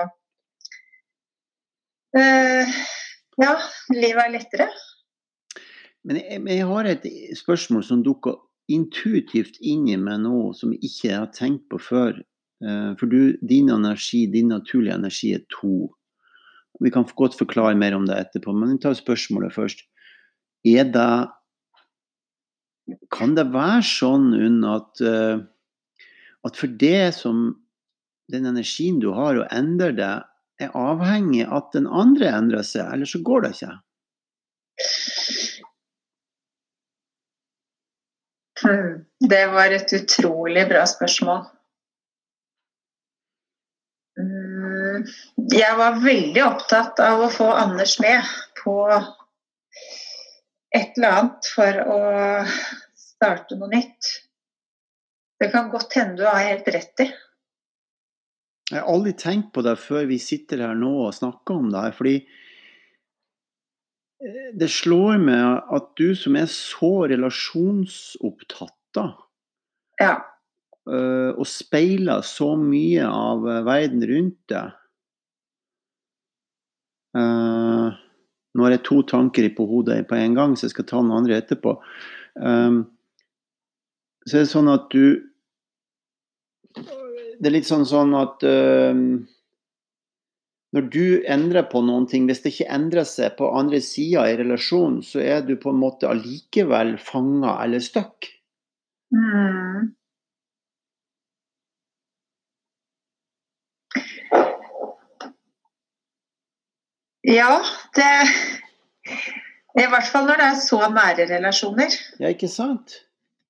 [2.19, 2.81] eh,
[3.41, 3.53] Ja,
[3.93, 4.67] livet er lettere.
[6.09, 7.07] Men jeg, jeg har et
[7.39, 8.41] spørsmål som dukker
[8.73, 12.19] intuitivt inn i meg nå, som jeg ikke har tenkt på før.
[12.63, 15.91] Eh, for du, din energi, din naturlige energi, er to.
[16.83, 19.87] Vi kan godt forklare mer om det etterpå, men vi tar spørsmålet først.
[20.67, 21.13] Er det
[23.15, 25.39] Kan det være sånn Unn, at, eh,
[26.43, 27.45] at for det som
[28.33, 30.15] den energien du har, å endre det,
[30.61, 33.77] er avhengig av at den andre endrer seg, eller så går det ikke?
[39.29, 41.45] Det var et utrolig bra spørsmål.
[44.21, 45.07] Hmm,
[45.53, 48.29] jeg var veldig opptatt av å få Anders med
[48.61, 48.77] på
[50.73, 52.01] et eller annet for å
[52.99, 54.13] starte noe nytt.
[55.41, 57.09] Det kan godt hende du har helt rett i.
[58.73, 61.83] Jeg har aldri tenkt på det før vi sitter her nå og snakker om det
[61.83, 61.97] her.
[61.97, 62.17] fordi
[64.55, 69.07] det slår meg at du som er så relasjonsopptatt, da,
[70.03, 70.15] ja.
[70.83, 74.79] Eh, og speiler så mye av eh, verden rundt deg
[77.13, 81.13] Nå har jeg to tanker på hodet på en gang, så jeg skal ta den
[81.13, 81.75] andre etterpå.
[84.25, 85.21] Så er det sånn at du
[86.73, 88.45] Det er litt sånn, sånn at
[90.73, 94.37] når du endrer på noen ting, hvis det ikke endrer seg på andre sida i
[94.41, 98.31] relasjonen, så er du på en måte allikevel fanga eller stuck.
[99.13, 99.93] Mm.
[107.23, 107.61] Ja,
[107.95, 108.09] det
[109.79, 111.93] I hvert fall når det er så nære relasjoner.
[112.21, 112.97] Ja, ikke sant?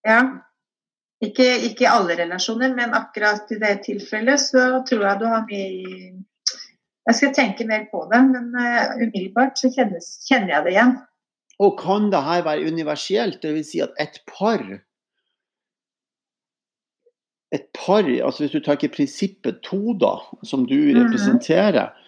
[0.07, 0.21] Ja.
[1.23, 6.22] Ikke, ikke alle relasjoner, men akkurat i det tilfellet så tror jeg du har mye
[7.07, 10.95] jeg skal tenke mer på det, men uh, umiddelbart så kjennes, kjenner jeg det igjen.
[11.63, 13.43] Og kan det her være universelt?
[13.43, 13.73] Dvs.
[13.73, 14.63] Si at et par
[17.53, 21.03] et par, altså Hvis du tar ikke prinsippet to, da, som du mhm.
[21.03, 21.99] representerer mm -hmm.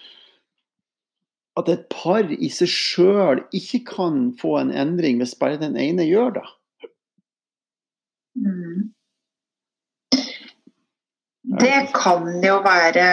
[1.56, 6.02] At et par i seg sjøl ikke kan få en endring hvis bare den ene
[6.02, 6.48] gjør det.
[8.34, 8.94] Mm.
[11.62, 13.06] Det kan jo være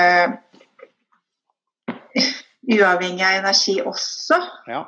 [2.72, 4.40] uavhengig av energi også.
[4.68, 4.86] Ja.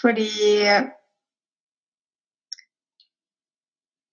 [0.00, 0.30] Fordi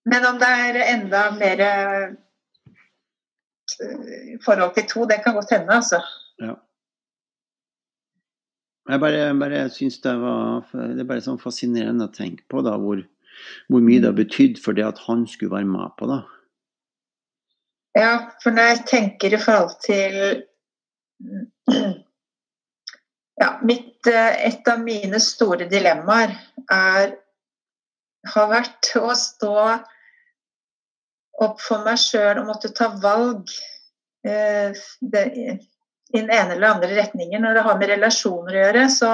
[0.08, 2.14] Men om det er enda mer uh,
[4.44, 6.00] forhold til to, det kan godt hende, altså.
[6.40, 6.54] Ja.
[8.88, 12.78] Jeg bare, bare syns det var Det er bare sånn fascinerende å tenke på da,
[12.80, 13.02] hvor,
[13.68, 16.22] hvor mye det har betydd for det at han skulle være med på det.
[17.98, 20.42] Ja, for når jeg tenker i forhold til
[23.40, 26.34] ja, mitt, eh, Et av mine store dilemmaer
[26.72, 27.16] er,
[28.34, 29.54] har vært å stå
[31.38, 33.50] opp for meg sjøl og måtte ta valg
[34.26, 37.42] eh, i den ene eller andre retningen.
[37.44, 39.12] Når det har med relasjoner å gjøre, så,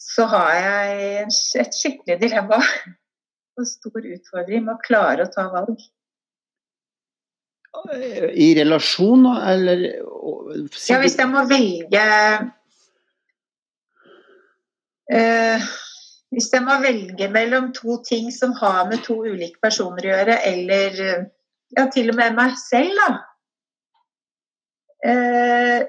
[0.00, 1.26] så har jeg
[1.64, 2.60] et skikkelig dilemma.
[3.58, 5.78] Og stor utfordring med å klare å ta valg.
[8.34, 9.80] I relasjon, eller
[10.88, 12.04] Ja, hvis jeg må velge
[15.12, 15.66] uh,
[16.34, 20.38] Hvis jeg må velge mellom to ting som har med to ulike personer å gjøre,
[20.50, 21.02] eller
[21.74, 23.10] ja, til og med meg selv, da.
[25.04, 25.80] Uh,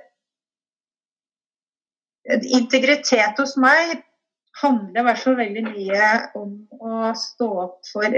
[2.58, 4.02] integritet hos meg
[4.62, 8.18] handler i hvert fall veldig mye om å stå opp for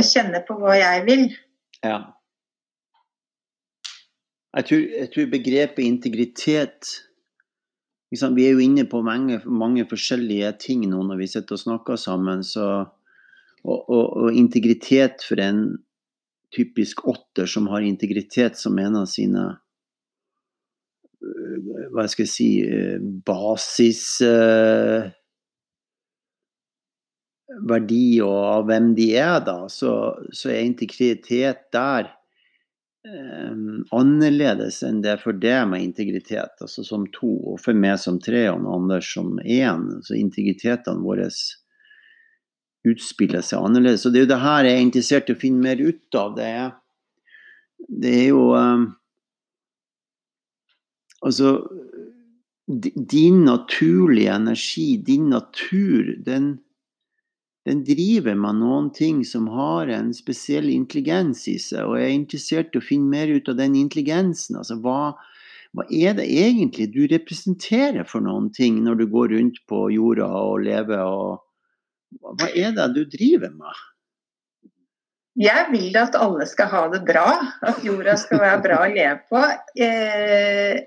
[0.00, 1.24] å kjenne på hva jeg vil.
[1.84, 1.98] Ja.
[4.56, 6.88] Jeg tror, jeg tror begrepet integritet
[8.10, 11.62] liksom, Vi er jo inne på mange, mange, forskjellige ting nå når vi sitter og
[11.62, 12.42] snakker sammen.
[12.44, 12.66] Så,
[13.62, 15.78] og, og, og, integritet for en
[16.50, 19.44] typisk åtter som har integritet som en av sine
[21.22, 21.58] øh,
[21.94, 25.06] hva skal jeg si øh, basis øh,
[27.66, 29.94] verdi og av hvem de er, da, så,
[30.32, 32.10] så er integritet der
[33.06, 38.20] um, annerledes enn det for deg med integritet, altså som to, og for meg som
[38.22, 39.88] tre, og Anders som én.
[40.06, 41.28] Så integritetene våre
[42.88, 44.06] utspiller seg annerledes.
[44.06, 46.36] Og det er jo det her jeg er interessert i å finne mer ut av.
[46.38, 46.70] det er
[48.00, 48.88] Det er jo um,
[51.20, 51.68] Altså
[52.66, 56.60] Din naturlige energi, din natur, den,
[57.68, 62.16] den driver med noen ting som har en spesiell intelligens i seg, og jeg er
[62.16, 64.56] interessert i å finne mer ut av den intelligensen.
[64.60, 65.12] Altså, hva,
[65.76, 70.30] hva er det egentlig du representerer for noen ting når du går rundt på jorda
[70.40, 71.04] og lever?
[71.04, 73.86] og Hva er det du driver med?
[75.40, 77.28] Jeg vil at alle skal ha det bra,
[77.64, 79.44] at jorda skal være bra å leve på.
[79.84, 80.80] Eh,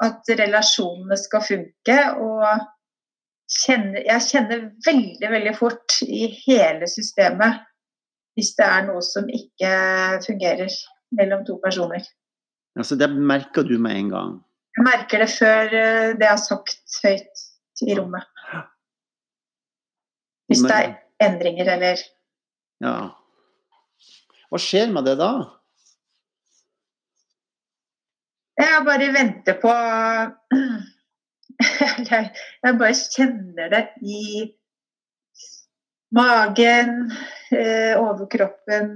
[0.00, 1.98] at relasjonene skal funke.
[2.20, 2.46] Og
[3.50, 7.66] kjenner, jeg kjenner veldig, veldig fort i hele systemet
[8.38, 9.70] hvis det er noe som ikke
[10.24, 10.70] fungerer
[11.18, 12.04] mellom to personer.
[12.78, 14.34] Altså Det merker du med en gang?
[14.78, 17.46] Jeg merker det før eh, det er sagt høyt
[17.82, 18.26] i rommet.
[20.50, 20.92] Hvis det er
[21.26, 22.04] endringer eller
[22.80, 22.94] Ja.
[24.50, 25.32] Hva skjer med det da?
[28.60, 29.74] Jeg bare venter på
[32.10, 34.24] Jeg bare kjenner det i
[36.16, 37.10] magen,
[37.52, 38.90] eh, overkroppen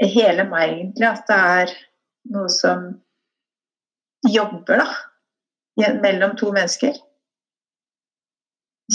[0.00, 1.04] Hele meg, egentlig.
[1.04, 1.72] At det er
[2.32, 2.86] noe som
[4.24, 5.90] jobber, da.
[6.00, 6.96] Mellom to mennesker.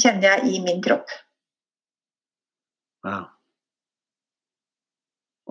[0.01, 1.13] Kjenner jeg i min kropp.
[3.05, 3.29] Wow.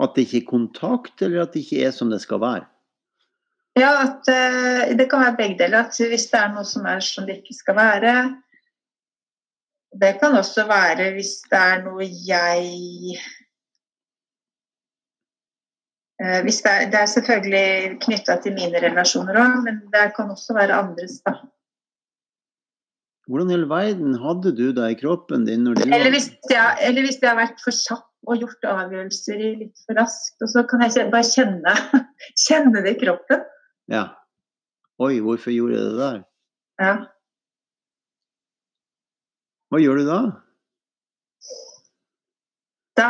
[0.03, 2.67] At det ikke er kontakt, eller at det ikke er som det skal være?
[3.75, 5.89] Ja, at uh, det kan være begge deler.
[5.89, 8.13] At hvis det er noe som er som det ikke skal være
[9.95, 12.63] Det kan også være hvis det er noe jeg
[16.23, 20.31] uh, hvis det, er, det er selvfølgelig knytta til mine relasjoner òg, men det kan
[20.31, 21.19] også være andres.
[21.27, 21.39] da.
[23.27, 25.65] Hvordan i all verden hadde du det i kroppen din?
[25.65, 29.41] Når det eller, hvis jeg, eller hvis jeg har vært for kjapp og gjort avgjørelser
[29.61, 30.37] litt for raskt.
[30.45, 31.75] Og så kan jeg bare kjenne,
[32.47, 33.43] kjenne det i kroppen.
[33.89, 34.05] Ja.
[34.99, 36.23] Oi, hvorfor gjorde jeg det der?
[36.81, 36.95] Ja.
[39.69, 40.21] Hva gjør du da?
[42.97, 43.09] Da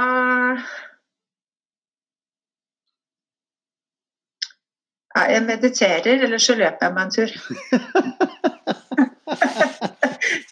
[5.15, 7.31] ja, Jeg mediterer, eller så løper jeg meg en tur.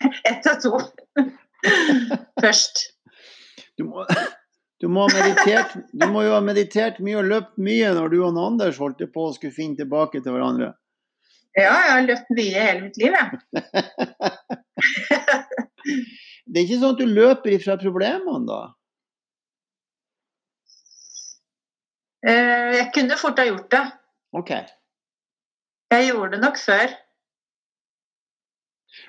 [0.31, 0.81] Ett av to.
[2.41, 2.89] Først.
[3.77, 4.07] Du må,
[4.83, 8.35] du må, meditert, du må, jo ha meditert mye og løpt mye når du og
[8.43, 10.73] Anders holdt på å skulle finne tilbake til hverandre.
[11.55, 13.31] Ja, jeg har løpt mye hele mitt liv, jeg.
[16.51, 18.75] det er ikke sånn at du løper ifra problemene, da?
[22.27, 23.85] Eh, jeg kunne fort ha gjort det.
[24.35, 24.51] Ok.
[25.95, 26.89] Jeg gjorde det nok før.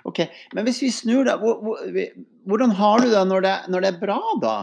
[0.07, 0.19] Ok,
[0.53, 1.34] Men hvis vi snur da.
[1.41, 4.55] hvordan har du det når det, når det er bra, da?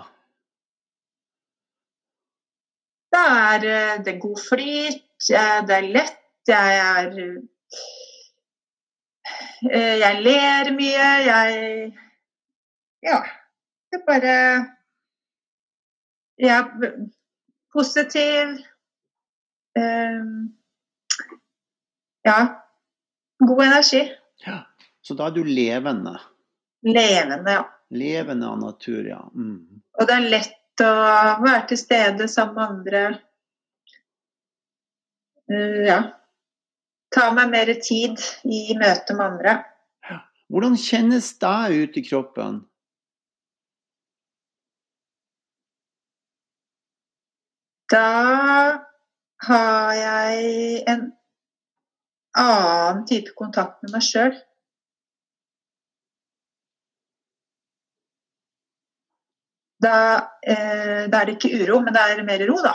[3.11, 3.23] Da
[3.55, 7.09] er det det god flyt, det er lett, jeg er
[9.71, 11.93] eh, Jeg ler mye, jeg
[13.03, 13.21] Ja.
[13.91, 14.37] Det er bare
[16.39, 16.65] Jeg er
[17.73, 18.59] positiv.
[22.25, 22.39] Ja.
[23.39, 24.03] God energi.
[24.47, 24.67] Ja,
[25.03, 26.19] Så da er du levende?
[26.83, 27.65] Levende, ja.
[27.91, 29.21] Levende av natur, ja.
[29.35, 29.83] Mm.
[29.99, 33.03] Og det er lett og være til stede sammen med andre.
[35.51, 36.01] Uh, ja.
[37.11, 39.55] Ta meg mer tid i møte med andre.
[40.51, 42.61] Hvordan kjennes det ut i kroppen?
[47.91, 48.07] Da
[49.47, 51.09] har jeg en
[52.39, 54.37] annen type kontakt med meg sjøl.
[59.81, 59.97] Da,
[60.45, 62.75] eh, da, er det ikke uro, men det er mer ro, da.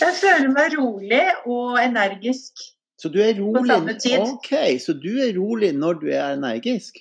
[0.00, 2.64] Jeg føler meg rolig og energisk
[3.00, 4.18] så du er rolig, på samme tid.
[4.20, 4.50] Ok,
[4.84, 7.00] så du er rolig når du er energisk?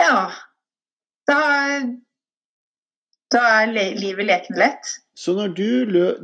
[0.00, 0.30] Ja.
[1.28, 1.40] Da,
[3.34, 4.94] da er livet lekende lett.
[5.14, 5.68] Så når du,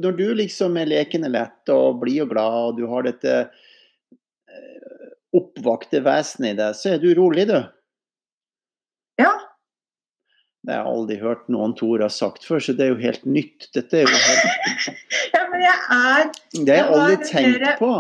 [0.01, 3.37] når du liksom er lekende lett og blid og glad, og du har dette
[5.37, 7.59] oppvakte vesenet i deg, så er du rolig, du.
[9.21, 9.33] Ja.
[10.61, 13.27] Det har jeg aldri hørt noen Tor har sagt før, så det er jo helt
[13.29, 13.69] nytt.
[13.77, 14.89] Dette er jo helt
[15.35, 17.93] Ja, men jeg er Det har jeg aldri tenkt mer, på.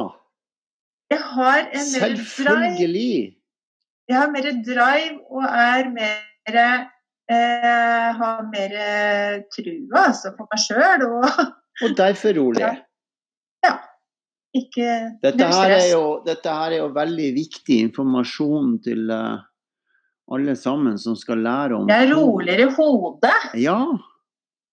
[1.11, 2.74] Jeg har en mer Selvfølgelig.
[2.81, 3.37] Drive.
[4.11, 6.61] Jeg har mer drive og er mer
[7.31, 8.76] eh, Har mer
[9.55, 11.26] trua altså, på meg sjøl og
[11.87, 12.64] Og derfor rolig.
[12.66, 12.76] Ja.
[14.57, 14.87] Ikke
[15.23, 19.43] dette her, jo, dette her, er jo, veldig viktig informasjon til uh,
[20.35, 23.37] alle sammen som skal lære om Det er roligere i hodet.
[23.63, 23.79] Ja,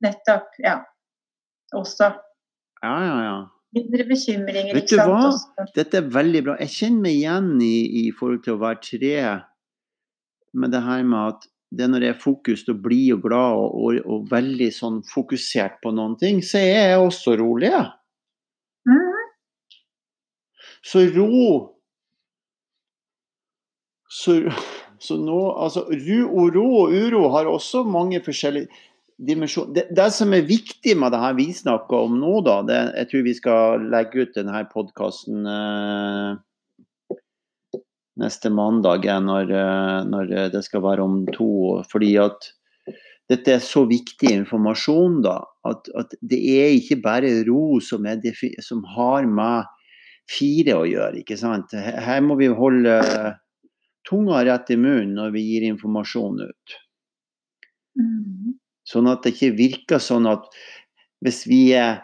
[0.04, 0.58] Nettopp.
[0.62, 0.80] Ja.
[1.76, 2.12] Også.
[2.84, 3.20] ja, ja.
[3.26, 3.38] ja.
[3.76, 5.28] Mindre bekymringer, Vet du hva?
[5.28, 5.68] Også.
[5.76, 6.56] Dette er veldig bra.
[6.64, 9.14] Jeg kjenner meg igjen i, i forhold til å være tre,
[10.58, 13.60] med det her med at det er når jeg er fokus og blid og glad
[13.60, 17.74] og, og, og veldig sånn fokusert på noen ting, så er jeg også rolig.
[17.74, 17.90] jeg.
[20.86, 21.74] Så ro
[24.10, 24.40] Så,
[25.00, 28.70] så nå Altså, og ro og uro har også mange forskjellige
[29.18, 29.74] dimensjoner.
[29.74, 33.10] Det, det som er viktig med det her vi snakker om nå, da det, Jeg
[33.12, 36.38] tror vi skal legge ut denne podkasten eh,
[38.22, 39.56] neste mandag, eh, når,
[40.10, 41.82] når det skal være om to.
[41.92, 42.52] Fordi at
[43.32, 45.42] dette er så viktig informasjon, da.
[45.68, 48.08] At, at det er ikke bare ro som,
[48.64, 49.74] som har med
[50.28, 51.74] fire å gjøre, ikke sant.
[51.74, 52.98] Her må vi holde
[54.08, 56.78] tunga rett i munnen når vi gir informasjon ut.
[58.00, 58.58] Mhm.
[58.88, 60.46] Sånn at det ikke virker sånn at
[61.26, 62.04] hvis vi er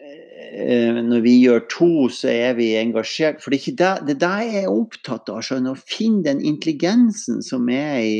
[0.00, 3.42] eh, Når vi gjør to, så er vi engasjert.
[3.42, 5.42] For det er ikke det, det er jeg er opptatt av.
[5.44, 8.16] Sånn, å finne den intelligensen som er i,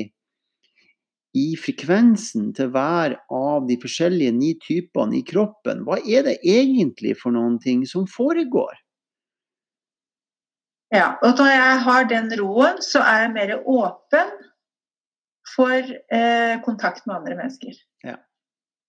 [1.36, 5.86] i frekvensen til hver av de forskjellige ni typene i kroppen.
[5.88, 8.76] Hva er det egentlig for noen ting som foregår?
[10.94, 14.30] Ja, og når jeg har den roen, så er jeg mer åpen
[15.50, 17.74] for eh, kontakt med andre mennesker.
[18.06, 18.16] Ja.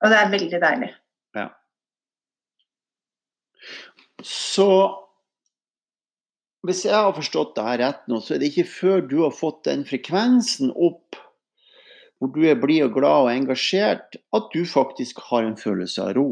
[0.04, 0.92] Og det er veldig deilig.
[1.38, 1.48] Ja.
[4.22, 4.70] Så
[6.68, 9.34] hvis jeg har forstått det her rett nå, så er det ikke før du har
[9.34, 11.18] fått den frekvensen opp
[12.18, 16.16] hvor du er blid og glad og engasjert, at du faktisk har en følelse av
[16.18, 16.30] ro.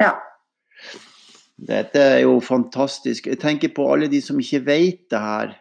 [0.00, 0.14] Ja.
[1.58, 3.26] Dette er jo fantastisk.
[3.26, 5.54] Jeg tenker på alle de som ikke vet det her.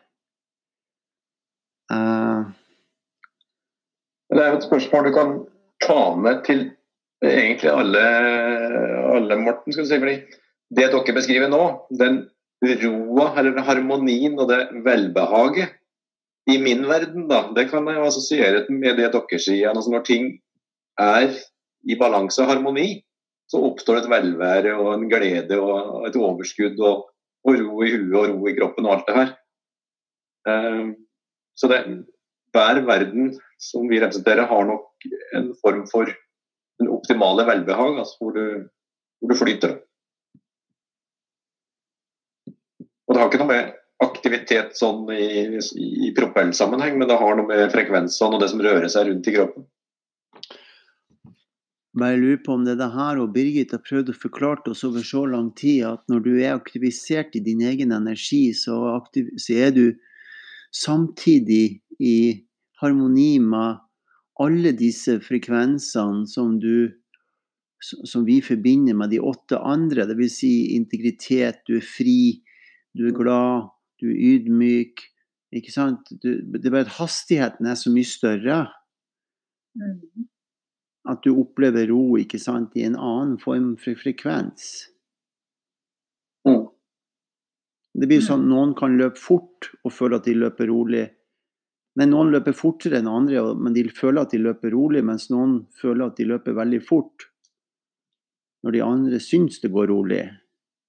[1.89, 2.53] Uh...
[4.29, 5.31] Det er jo et spørsmål du kan
[5.81, 6.65] ta med til
[7.23, 8.03] egentlig alle,
[9.15, 9.73] alle Morten.
[9.73, 10.17] skal du si, fordi
[10.69, 11.63] Det dere beskriver nå,
[11.95, 12.25] den
[12.83, 15.69] roa eller harmonien og det velbehaget
[16.47, 19.71] i min verden, da, det kan jeg assosiere med det dere sier.
[19.71, 20.29] Altså når ting
[20.99, 21.31] er
[21.87, 23.03] i balanse og harmoni,
[23.47, 27.07] så oppstår det et velvære og en glede og et overskudd og,
[27.47, 29.33] og ro i huet og ro i kroppen og alt det her.
[30.47, 30.89] Um,
[31.57, 31.79] så det,
[32.55, 36.11] hver verden som vi representerer, har nok en form for
[36.79, 38.67] den optimale velbehag, altså hvor, du,
[39.19, 39.77] hvor du flyter.
[43.07, 43.73] Og det har ikke noe med
[44.03, 48.91] aktivitet sånn i, i propellsammenheng, men det har noe med frekvensene og det som rører
[48.91, 49.65] seg rundt i kroppen.
[51.99, 54.83] Bare lurer på om det er det her og Birgit har prøvd å forklare oss
[54.87, 58.77] over så lang tid, at når du er aktivisert i din egen energi, så,
[59.53, 59.85] er du
[60.75, 62.17] samtidig i
[62.81, 63.83] harmoni med
[64.43, 66.93] alle disse frekvensene som du
[67.81, 70.39] som vi forbinder med de åtte andre, dvs.
[70.39, 72.41] Si integritet, du er fri,
[72.97, 73.67] du er glad,
[74.01, 75.03] du er ydmyk.
[75.53, 76.09] Ikke sant?
[76.09, 78.63] Det er bare at hastigheten er så mye større.
[79.77, 80.25] Mhm.
[81.07, 84.87] At du opplever ro ikke sant, i en annen form for frekvens.
[86.47, 86.65] Mm.
[87.97, 91.05] Det blir jo sånn noen kan løpe fort og føle at de løper rolig.
[91.97, 95.63] Men noen løper fortere enn andre, men de føler at de løper rolig, mens noen
[95.81, 97.25] føler at de løper veldig fort.
[98.65, 100.21] Når de andre syns det går rolig.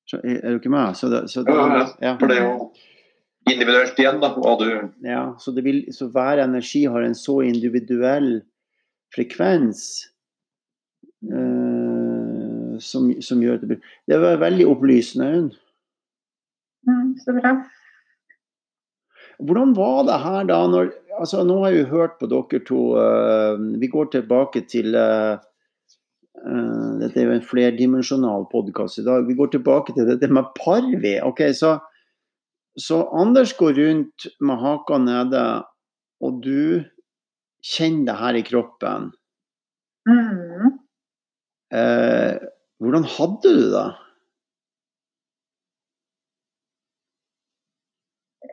[0.09, 0.97] Så er du ikke med?
[0.97, 1.57] Så det, så det,
[2.03, 2.15] Ja.
[2.21, 2.69] For det er jo
[3.49, 4.69] individuelt igjen, da, hva du
[5.05, 8.43] Ja, så, det vil, så hver energi har en så individuell
[9.15, 9.81] frekvens
[11.33, 15.31] eh, som, som gjør at det blir Det var veldig opplysende.
[15.35, 15.51] hun.
[16.89, 17.57] Mm, så bra.
[19.39, 22.81] Hvordan var det her da når altså Nå har jeg jo hørt på dere to.
[22.95, 25.39] Uh, vi går tilbake til uh,
[26.47, 29.27] uh, Dette er jo en flerdimensjonal podkast i dag.
[29.27, 31.17] Vi går tilbake til dette med parvi.
[31.25, 31.79] Ok, så,
[32.79, 35.45] så Anders går rundt med haka nede,
[36.23, 36.85] og du
[37.65, 39.11] kjenner det her i kroppen.
[40.09, 40.79] Mm.
[41.75, 42.37] Eh,
[42.81, 43.89] hvordan hadde du det?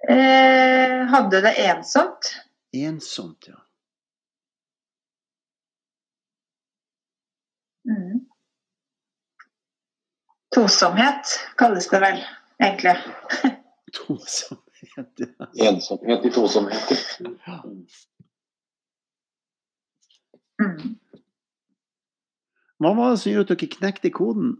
[0.10, 2.34] Eh, hadde det ensomt.
[2.76, 3.60] Ensomt, ja.
[7.90, 8.26] Mm.
[10.56, 12.22] Tosomhet kalles det vel,
[12.64, 12.96] egentlig.
[13.98, 14.62] Tosomhet.
[15.54, 15.70] Ja.
[15.70, 16.98] ensomhet i tosomheter.
[20.62, 20.96] Mhm.
[22.80, 24.56] Hva var det som gjorde at dere knekte koden?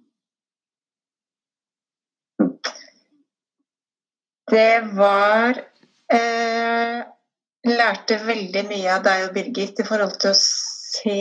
[4.52, 5.58] Det var
[6.14, 7.00] eh,
[7.66, 11.18] lærte veldig mye av deg og Birgit i forhold til å se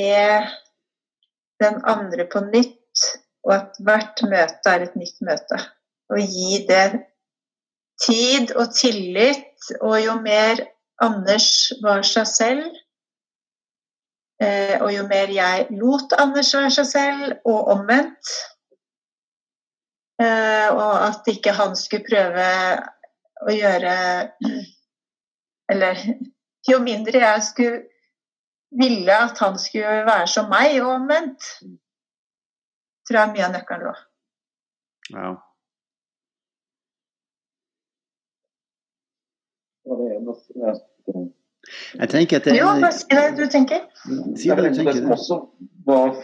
[1.63, 3.05] den andre på nytt,
[3.49, 5.61] og at hvert møte er et nytt møte.
[6.13, 6.87] Og gi det
[8.05, 10.67] tid og tillit, og jo mer
[11.03, 12.77] Anders var seg selv,
[14.83, 18.33] og jo mer jeg lot Anders være seg selv, og omvendt,
[20.23, 22.49] eh, og at ikke han skulle prøve
[23.45, 23.95] å gjøre
[25.73, 26.01] Eller
[26.69, 27.83] jo mindre jeg skulle
[28.75, 31.47] ville at han skulle være som meg, og omvendt,
[33.07, 33.95] tror jeg mye av nøkkelen lå.
[35.15, 35.33] Ja.
[41.99, 43.85] Jeg tenker at det Jo, bare si det du tenker.
[44.39, 44.99] Si det, du Det tenker.
[45.01, 45.39] som også
[45.87, 46.17] var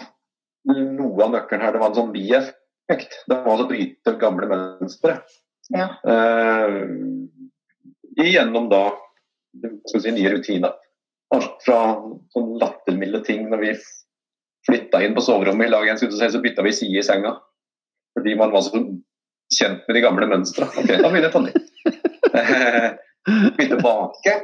[0.70, 3.14] noe av nøkkelen her, det var en sånn bieffekt.
[3.28, 5.20] Det var altså å bryte gamle mønstre.
[5.74, 5.88] Ja.
[6.04, 6.76] Eh,
[8.20, 8.84] igjennom da
[9.86, 10.76] skal vi si, nye rutiner.
[11.34, 11.80] Alt Fra
[12.34, 13.74] sånn lattermilde ting når vi
[14.66, 17.36] flytta inn på soverommet i lag jeg si, så bytta vi side i senga.
[18.16, 18.80] Fordi man var så
[19.54, 20.68] kjent med de gamle mønstra.
[20.70, 21.66] Ok, da begynner jeg på nytt.
[23.28, 24.34] Begynte å bake.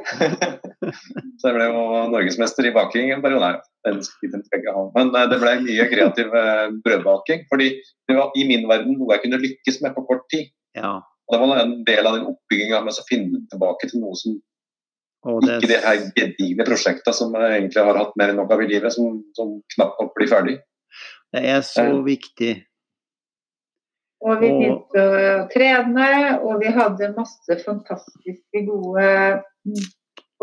[1.39, 3.55] så jeg ble jo norgesmester i baking en periode.
[3.87, 7.47] Men eh, det ble mye kreativ eh, brødbaking.
[7.51, 10.51] Fordi det var i min verden noe jeg kunne lykkes med på kort tid.
[10.77, 10.99] Ja.
[11.27, 14.37] Og det var en del av den oppbygginga med å finne tilbake til noe som
[15.27, 18.53] Og det, ikke det her gedigne prosjektet som jeg egentlig har hatt mer enn nok
[18.53, 20.59] av i livet, som, som knapt nok blir ferdig.
[21.33, 22.53] det er så viktig.
[24.25, 26.07] Og vi begynte å trene,
[26.41, 29.09] og vi hadde masse fantastiske gode
[29.67, 29.83] mm,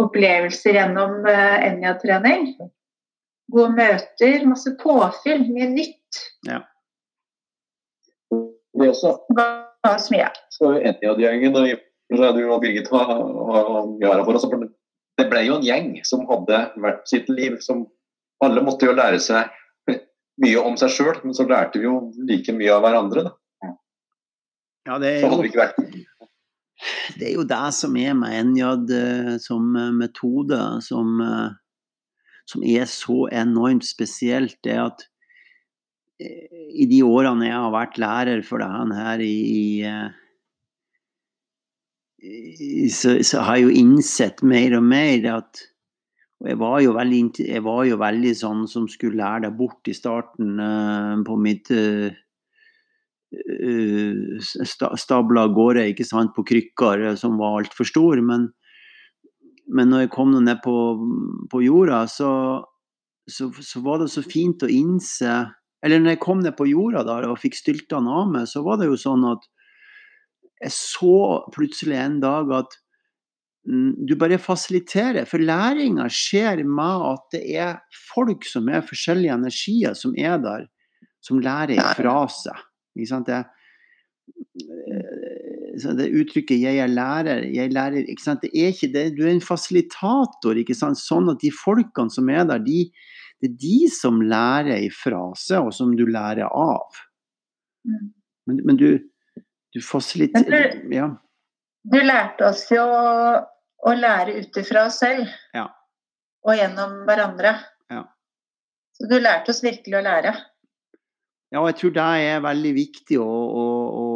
[0.05, 2.53] opplevelser gjennom uh, Enja-trening.
[3.51, 6.23] Gode møter, masse påfyll, mye nytt.
[6.47, 6.63] Ja.
[8.31, 9.17] Det også
[10.71, 11.69] jo Enja-gjengen og
[12.15, 14.47] så du og Birgit har har for oss.
[15.19, 17.59] Det ble jo en gjeng som hadde hvert sitt liv.
[17.61, 17.87] som
[18.45, 19.51] Alle måtte jo lære seg
[20.43, 23.29] mye om seg sjøl, men så lærte vi jo like mye av hverandre.
[23.29, 23.35] Da.
[24.85, 25.81] Ja, det er Så hadde jo vi ikke vært
[27.19, 31.51] det er jo det som er med Enjad eh, som eh, metode, som, eh,
[32.51, 34.59] som er så enormt spesielt.
[34.65, 35.07] Det at
[36.25, 39.83] i de årene jeg har vært lærer for det her, i,
[42.23, 45.65] i, så, så har jeg jo innsett mer og mer at
[46.45, 49.95] og jeg var, veldig, jeg var jo veldig sånn som skulle lære deg bort i
[49.97, 50.59] starten
[51.25, 52.24] på mitt sta,
[54.99, 58.23] stabla av gårde ikke sant, på krykker eh, som var altfor store.
[58.25, 58.49] Men,
[59.73, 60.77] men når jeg kom ned på,
[61.53, 62.31] på jorda, så,
[63.31, 65.45] så, så var det så fint å innse
[65.85, 68.81] Eller når jeg kom ned på jorda der og fikk styltene av meg, så var
[68.81, 69.43] det jo sånn at
[70.65, 71.17] jeg så
[71.53, 72.77] plutselig en dag at
[73.69, 75.27] mm, du bare fasiliterer.
[75.29, 77.83] For læringa skjer med at det er
[78.15, 80.65] folk som er forskjellige energier, som er der,
[81.25, 82.65] som lærer ifra seg.
[82.95, 83.41] Det,
[84.65, 88.07] eh, så det uttrykket 'jeg er lærer', jeg lærer?
[88.07, 89.17] Det er ikke det.
[89.17, 90.55] Du er en fasilitator,
[90.95, 92.91] sånn at de folkene som er der, de,
[93.43, 96.89] det er de som lærer ifra seg, og som du lærer av.
[97.85, 98.15] Mm.
[98.47, 98.99] Men, men du,
[99.73, 101.17] du fasiliterer Ja.
[101.85, 102.85] Du lærte oss jo
[103.85, 105.29] å lære ut ifra oss selv.
[105.53, 105.67] Ja.
[106.49, 107.59] Og gjennom hverandre.
[107.93, 108.07] Ja.
[108.97, 110.33] Så du lærte oss virkelig å lære.
[111.55, 114.07] Ja, og jeg tror det er veldig viktig å, å, å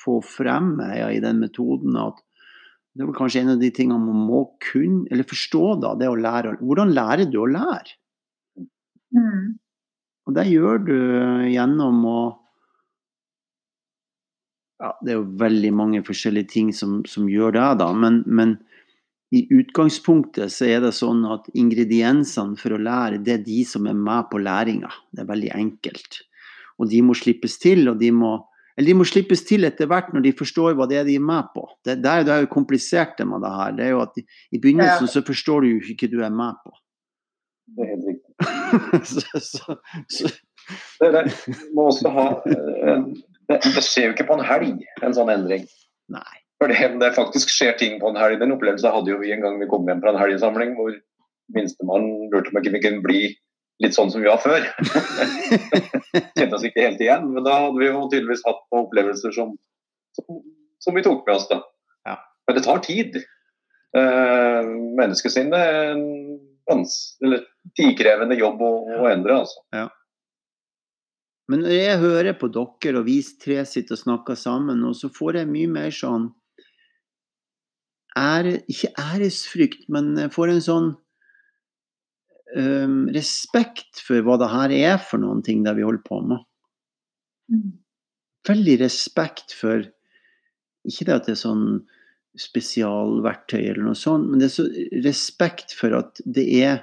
[0.00, 1.94] få frem ja, i den metoden.
[2.02, 2.18] at
[2.90, 6.18] Det er kanskje en av de tingene man må kunne, eller forstå, da, det å
[6.18, 6.56] lære.
[6.58, 7.94] Hvordan lærer du å lære?
[9.14, 9.54] Mm.
[10.26, 10.98] Og det gjør du
[11.50, 12.18] gjennom å
[14.80, 17.90] ja, Det er jo veldig mange forskjellige ting som, som gjør det, da.
[17.92, 18.56] Men, men
[19.30, 23.86] i utgangspunktet så er det sånn at ingrediensene for å lære, det er de som
[23.86, 24.90] er med på læringa.
[25.14, 26.22] Det er veldig enkelt.
[26.82, 28.38] Og de må slippes til, og de må
[28.78, 31.24] eller de må slippes til etter hvert når de forstår hva det er de er
[31.26, 31.66] med på.
[31.84, 33.74] Det, det er det er jo kompliserte med det her.
[33.76, 36.62] Det er jo at I begynnelsen så forstår du jo ikke hva du er med
[36.64, 36.72] på.
[37.76, 38.30] Det er helt riktig.
[39.10, 39.76] så, så,
[40.08, 40.32] så,
[41.02, 41.24] Det, det,
[41.76, 43.04] må også ha, eh,
[43.50, 45.68] det, det skjer jo ikke på en helg, en sånn endring.
[46.14, 46.39] nei.
[46.60, 48.36] For det, det faktisk skjer ting på en helg.
[48.40, 50.92] Den opplevelsen hadde jo vi en gang vi kom hjem fra en helgesamling, hvor
[51.56, 53.22] minstemann lurte på om vi kunne bli
[53.80, 54.66] litt sånn som vi var før.
[56.36, 59.54] Kjente oss ikke helt igjen, men da hadde vi jo tydeligvis hatt noen opplevelser som,
[60.18, 60.42] som,
[60.84, 61.48] som vi tok med oss.
[61.48, 61.62] da.
[62.08, 62.18] Ja.
[62.44, 63.16] Men det tar tid.
[63.96, 64.68] Eh,
[65.00, 66.04] menneskesinnet er en
[66.68, 67.46] vans- eller
[67.78, 69.40] tidkrevende jobb å, å endre.
[69.46, 69.64] altså.
[71.50, 75.08] Men når jeg hører på dere og vi tre sitter og snakker sammen, og så
[75.10, 76.28] får jeg mye mer sånn
[78.20, 80.90] ære, Ikke æresfrykt, men får en sånn
[82.56, 86.44] um, respekt for hva det her er for noen ting det vi holder på med.
[87.50, 87.70] Mm.
[88.48, 89.88] Veldig respekt for
[90.88, 91.64] Ikke det at det er sånn
[92.40, 94.64] spesialverktøy eller noe sånt, men det er så
[95.04, 96.78] respekt for at det er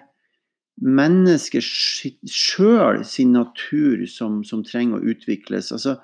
[0.84, 5.72] mennesker sjøl sin natur som, som, trenger å utvikles.
[5.74, 5.96] Altså,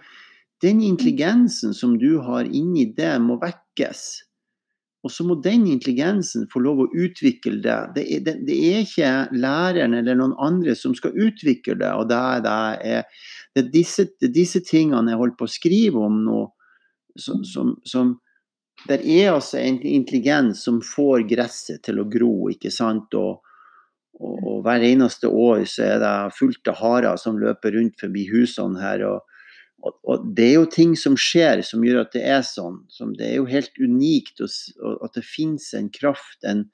[0.64, 4.24] den intelligensen som du har inni det, må vekkes.
[5.04, 7.78] Og så må den intelligensen få lov å utvikle det.
[7.98, 11.92] Det er, det, det er ikke læreren eller noen andre som skal utvikle det.
[11.92, 13.10] og det er,
[13.52, 16.44] det er disse, disse, tingene jeg holder på å skrive om nå,
[17.20, 18.20] som, som, som
[18.88, 23.14] Der er altså en intelligens som får gresset til å gro, ikke sant.
[23.14, 23.44] Og,
[24.20, 28.26] og, og, hver eneste år så er det fullt av harer som løper rundt forbi
[28.32, 29.04] husene her.
[29.12, 29.33] og
[29.84, 32.80] og, og, det er jo ting som skjer som gjør at det er sånn.
[32.94, 36.66] Som det er jo helt unikt at det finnes en kraft, en,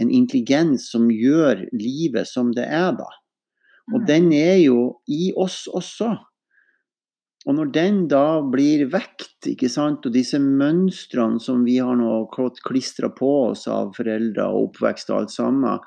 [0.00, 3.10] en, intelligens som gjør livet som det er, da.
[3.90, 4.08] Og mm.
[4.08, 4.80] den er jo
[5.10, 6.14] i oss også.
[7.48, 12.26] Og når den da blir vekt, ikke sant, og disse mønstrene som vi har nå
[12.64, 15.80] klistra på oss av foreldre og oppvekst og alt sammen,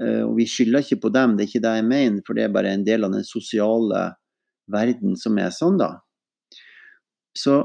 [0.00, 2.46] eh, og vi skylder ikke på dem, det er ikke det jeg mener, for det
[2.46, 4.08] er bare en del av den sosiale
[4.72, 5.94] verden som er sånn, da,
[7.38, 7.58] så,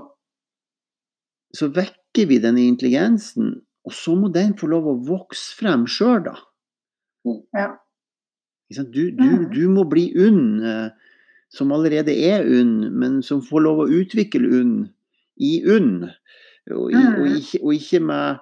[1.56, 6.22] så vekker vi denne intelligensen, og så må den få lov å vokse frem sjøl,
[6.28, 6.36] da.
[7.56, 7.72] Ja.
[8.74, 9.49] Du, du, mm.
[9.54, 11.20] du, må bli UNN, eh,
[11.54, 14.78] som allerede er UNN, men som får lov å utvikle UNN
[15.43, 16.08] i UNN.
[16.72, 17.38] Og, og, mm.
[17.38, 18.41] ikke, og ikke med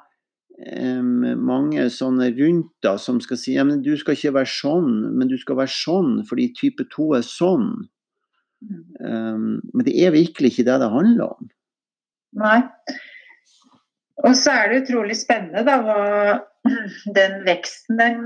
[0.62, 4.92] um, mange sånne rundt da, som skal si ja, men du skal ikke være sånn,
[5.18, 7.72] men du skal være sånn fordi type 2 er sånn.
[8.62, 11.50] Um, men det er virkelig ikke det det handler om.
[12.42, 12.60] Nei.
[14.22, 16.02] Og så er det utrolig spennende da, hva
[17.18, 18.20] den veksten den,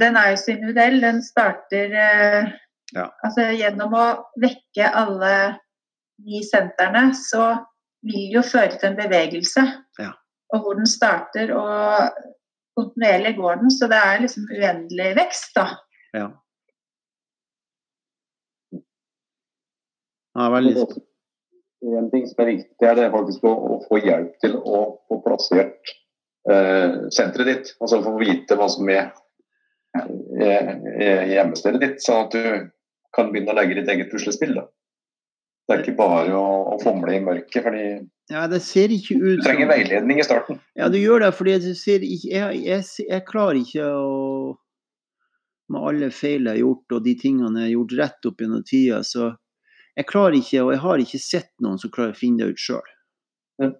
[0.00, 1.00] den er jo så individuell.
[1.02, 2.54] Den starter eh,
[2.96, 3.06] ja.
[3.24, 4.06] altså, gjennom å
[4.40, 5.34] vekke alle
[6.22, 7.52] de sentrene, så
[8.06, 9.66] vil jo føre til en bevegelse.
[10.00, 10.12] Ja.
[10.52, 12.16] Og hvor den starter, og
[12.78, 13.70] kontinuerlig går den.
[13.70, 15.66] Så det er liksom uendelig vekst, da.
[16.16, 16.28] Ja.
[20.38, 20.84] Ja, veldig.
[21.82, 25.18] En ting som er viktig, er det faktisk å, å få hjelp til å få
[25.24, 25.94] plassert
[26.50, 27.72] eh, senteret ditt.
[27.82, 29.10] Altså få vite hva som er,
[29.98, 32.70] er, er hjemmestedet ditt, sånn at du
[33.12, 34.54] kan begynne å legge ditt eget puslespill.
[34.60, 34.68] Da.
[35.66, 37.60] Det er ikke bare å, å fomle i mørket.
[37.66, 37.84] fordi
[38.32, 40.60] ja, det ser ikke ut Du trenger veiledning i starten.
[40.78, 41.32] Ja, du gjør det.
[41.36, 41.76] fordi jeg,
[42.24, 44.10] jeg, jeg, jeg klarer ikke å
[45.72, 48.64] Med alle feil jeg har gjort og de tingene jeg har gjort rett opp gjennom
[48.68, 49.30] tida, så
[49.98, 52.62] jeg klarer ikke, og jeg har ikke sett noen som klarer å finne det ut
[52.62, 52.92] sjøl.
[53.62, 53.72] Ja.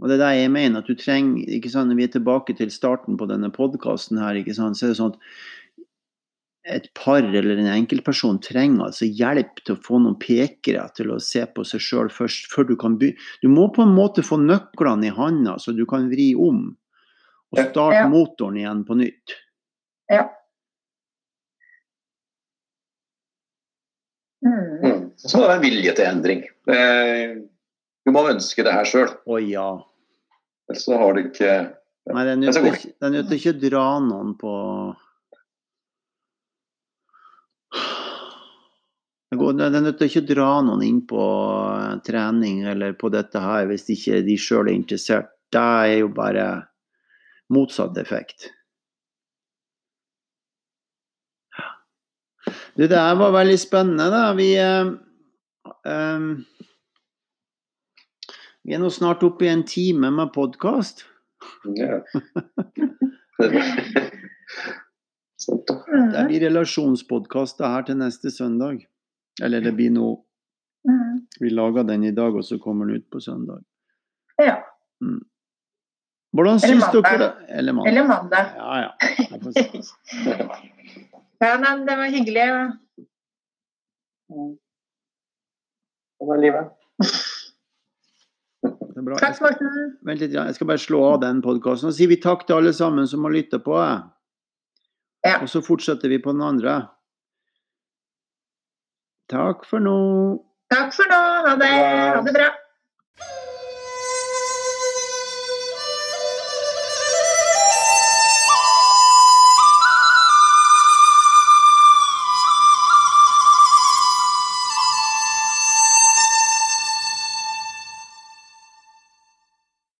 [0.00, 2.54] Og det er det jeg mener, at du trenger ikke sant, Når vi er tilbake
[2.56, 5.24] til starten på denne podkasten her, ikke sant, så er det sånn at
[6.70, 11.16] et par eller en enkeltperson trenger altså hjelp til å få noen pekere til å
[11.22, 13.20] se på seg sjøl først, før du kan begynne.
[13.42, 16.68] Du må på en måte få nøklene i handa, så du kan vri om
[17.50, 18.10] og starte ja.
[18.10, 19.34] motoren igjen på nytt.
[20.12, 20.28] Ja.
[24.46, 25.10] Mm.
[25.20, 26.42] Så det være vilje til endring.
[28.06, 29.10] Du må ønske det her sjøl.
[29.28, 29.68] Å ja.
[30.70, 31.52] Ellers så har du ikke
[32.10, 34.52] Nei, det er nødt til ikke å dra noen på
[39.30, 43.38] Det er nødt til ikke å dra noen inn på eh, trening eller på dette
[43.38, 45.30] her hvis ikke de sjøl er interessert.
[45.54, 46.46] Det er jo bare
[47.54, 48.48] motsatt effekt.
[52.80, 54.32] Du, det her var veldig spennende, da.
[54.32, 54.54] Vi,
[55.84, 56.44] um,
[58.64, 61.02] vi er nå snart oppe i en time med podkast.
[61.76, 61.98] Ja.
[66.16, 68.80] det blir relasjonspodkast her til neste søndag.
[69.44, 70.16] Eller det blir noe
[70.88, 71.20] mm.
[71.36, 73.60] Vi lager den i dag, og så kommer den ut på søndag.
[74.40, 74.56] Ja.
[75.04, 75.20] Mm.
[76.32, 77.32] Hvordan syns dere det?
[77.60, 77.92] Eller mandag.
[77.92, 78.44] Eller mandag.
[78.56, 78.90] Ja, ja.
[81.40, 82.46] Ja, nei, det var hyggelig.
[84.30, 84.52] Mm.
[86.20, 86.72] Det var livet.
[87.00, 87.12] Er.
[89.16, 89.94] Takk, Morten.
[90.04, 91.88] Vent litt, jeg skal bare slå av den podkasten.
[91.88, 93.78] Og sier vi takk til alle sammen som har lytta på.
[95.24, 95.38] Ja.
[95.40, 96.76] Og så fortsetter vi på den andre.
[99.32, 99.96] Takk for nå.
[100.74, 101.22] Takk for nå.
[101.48, 102.50] Ha det, ha det bra.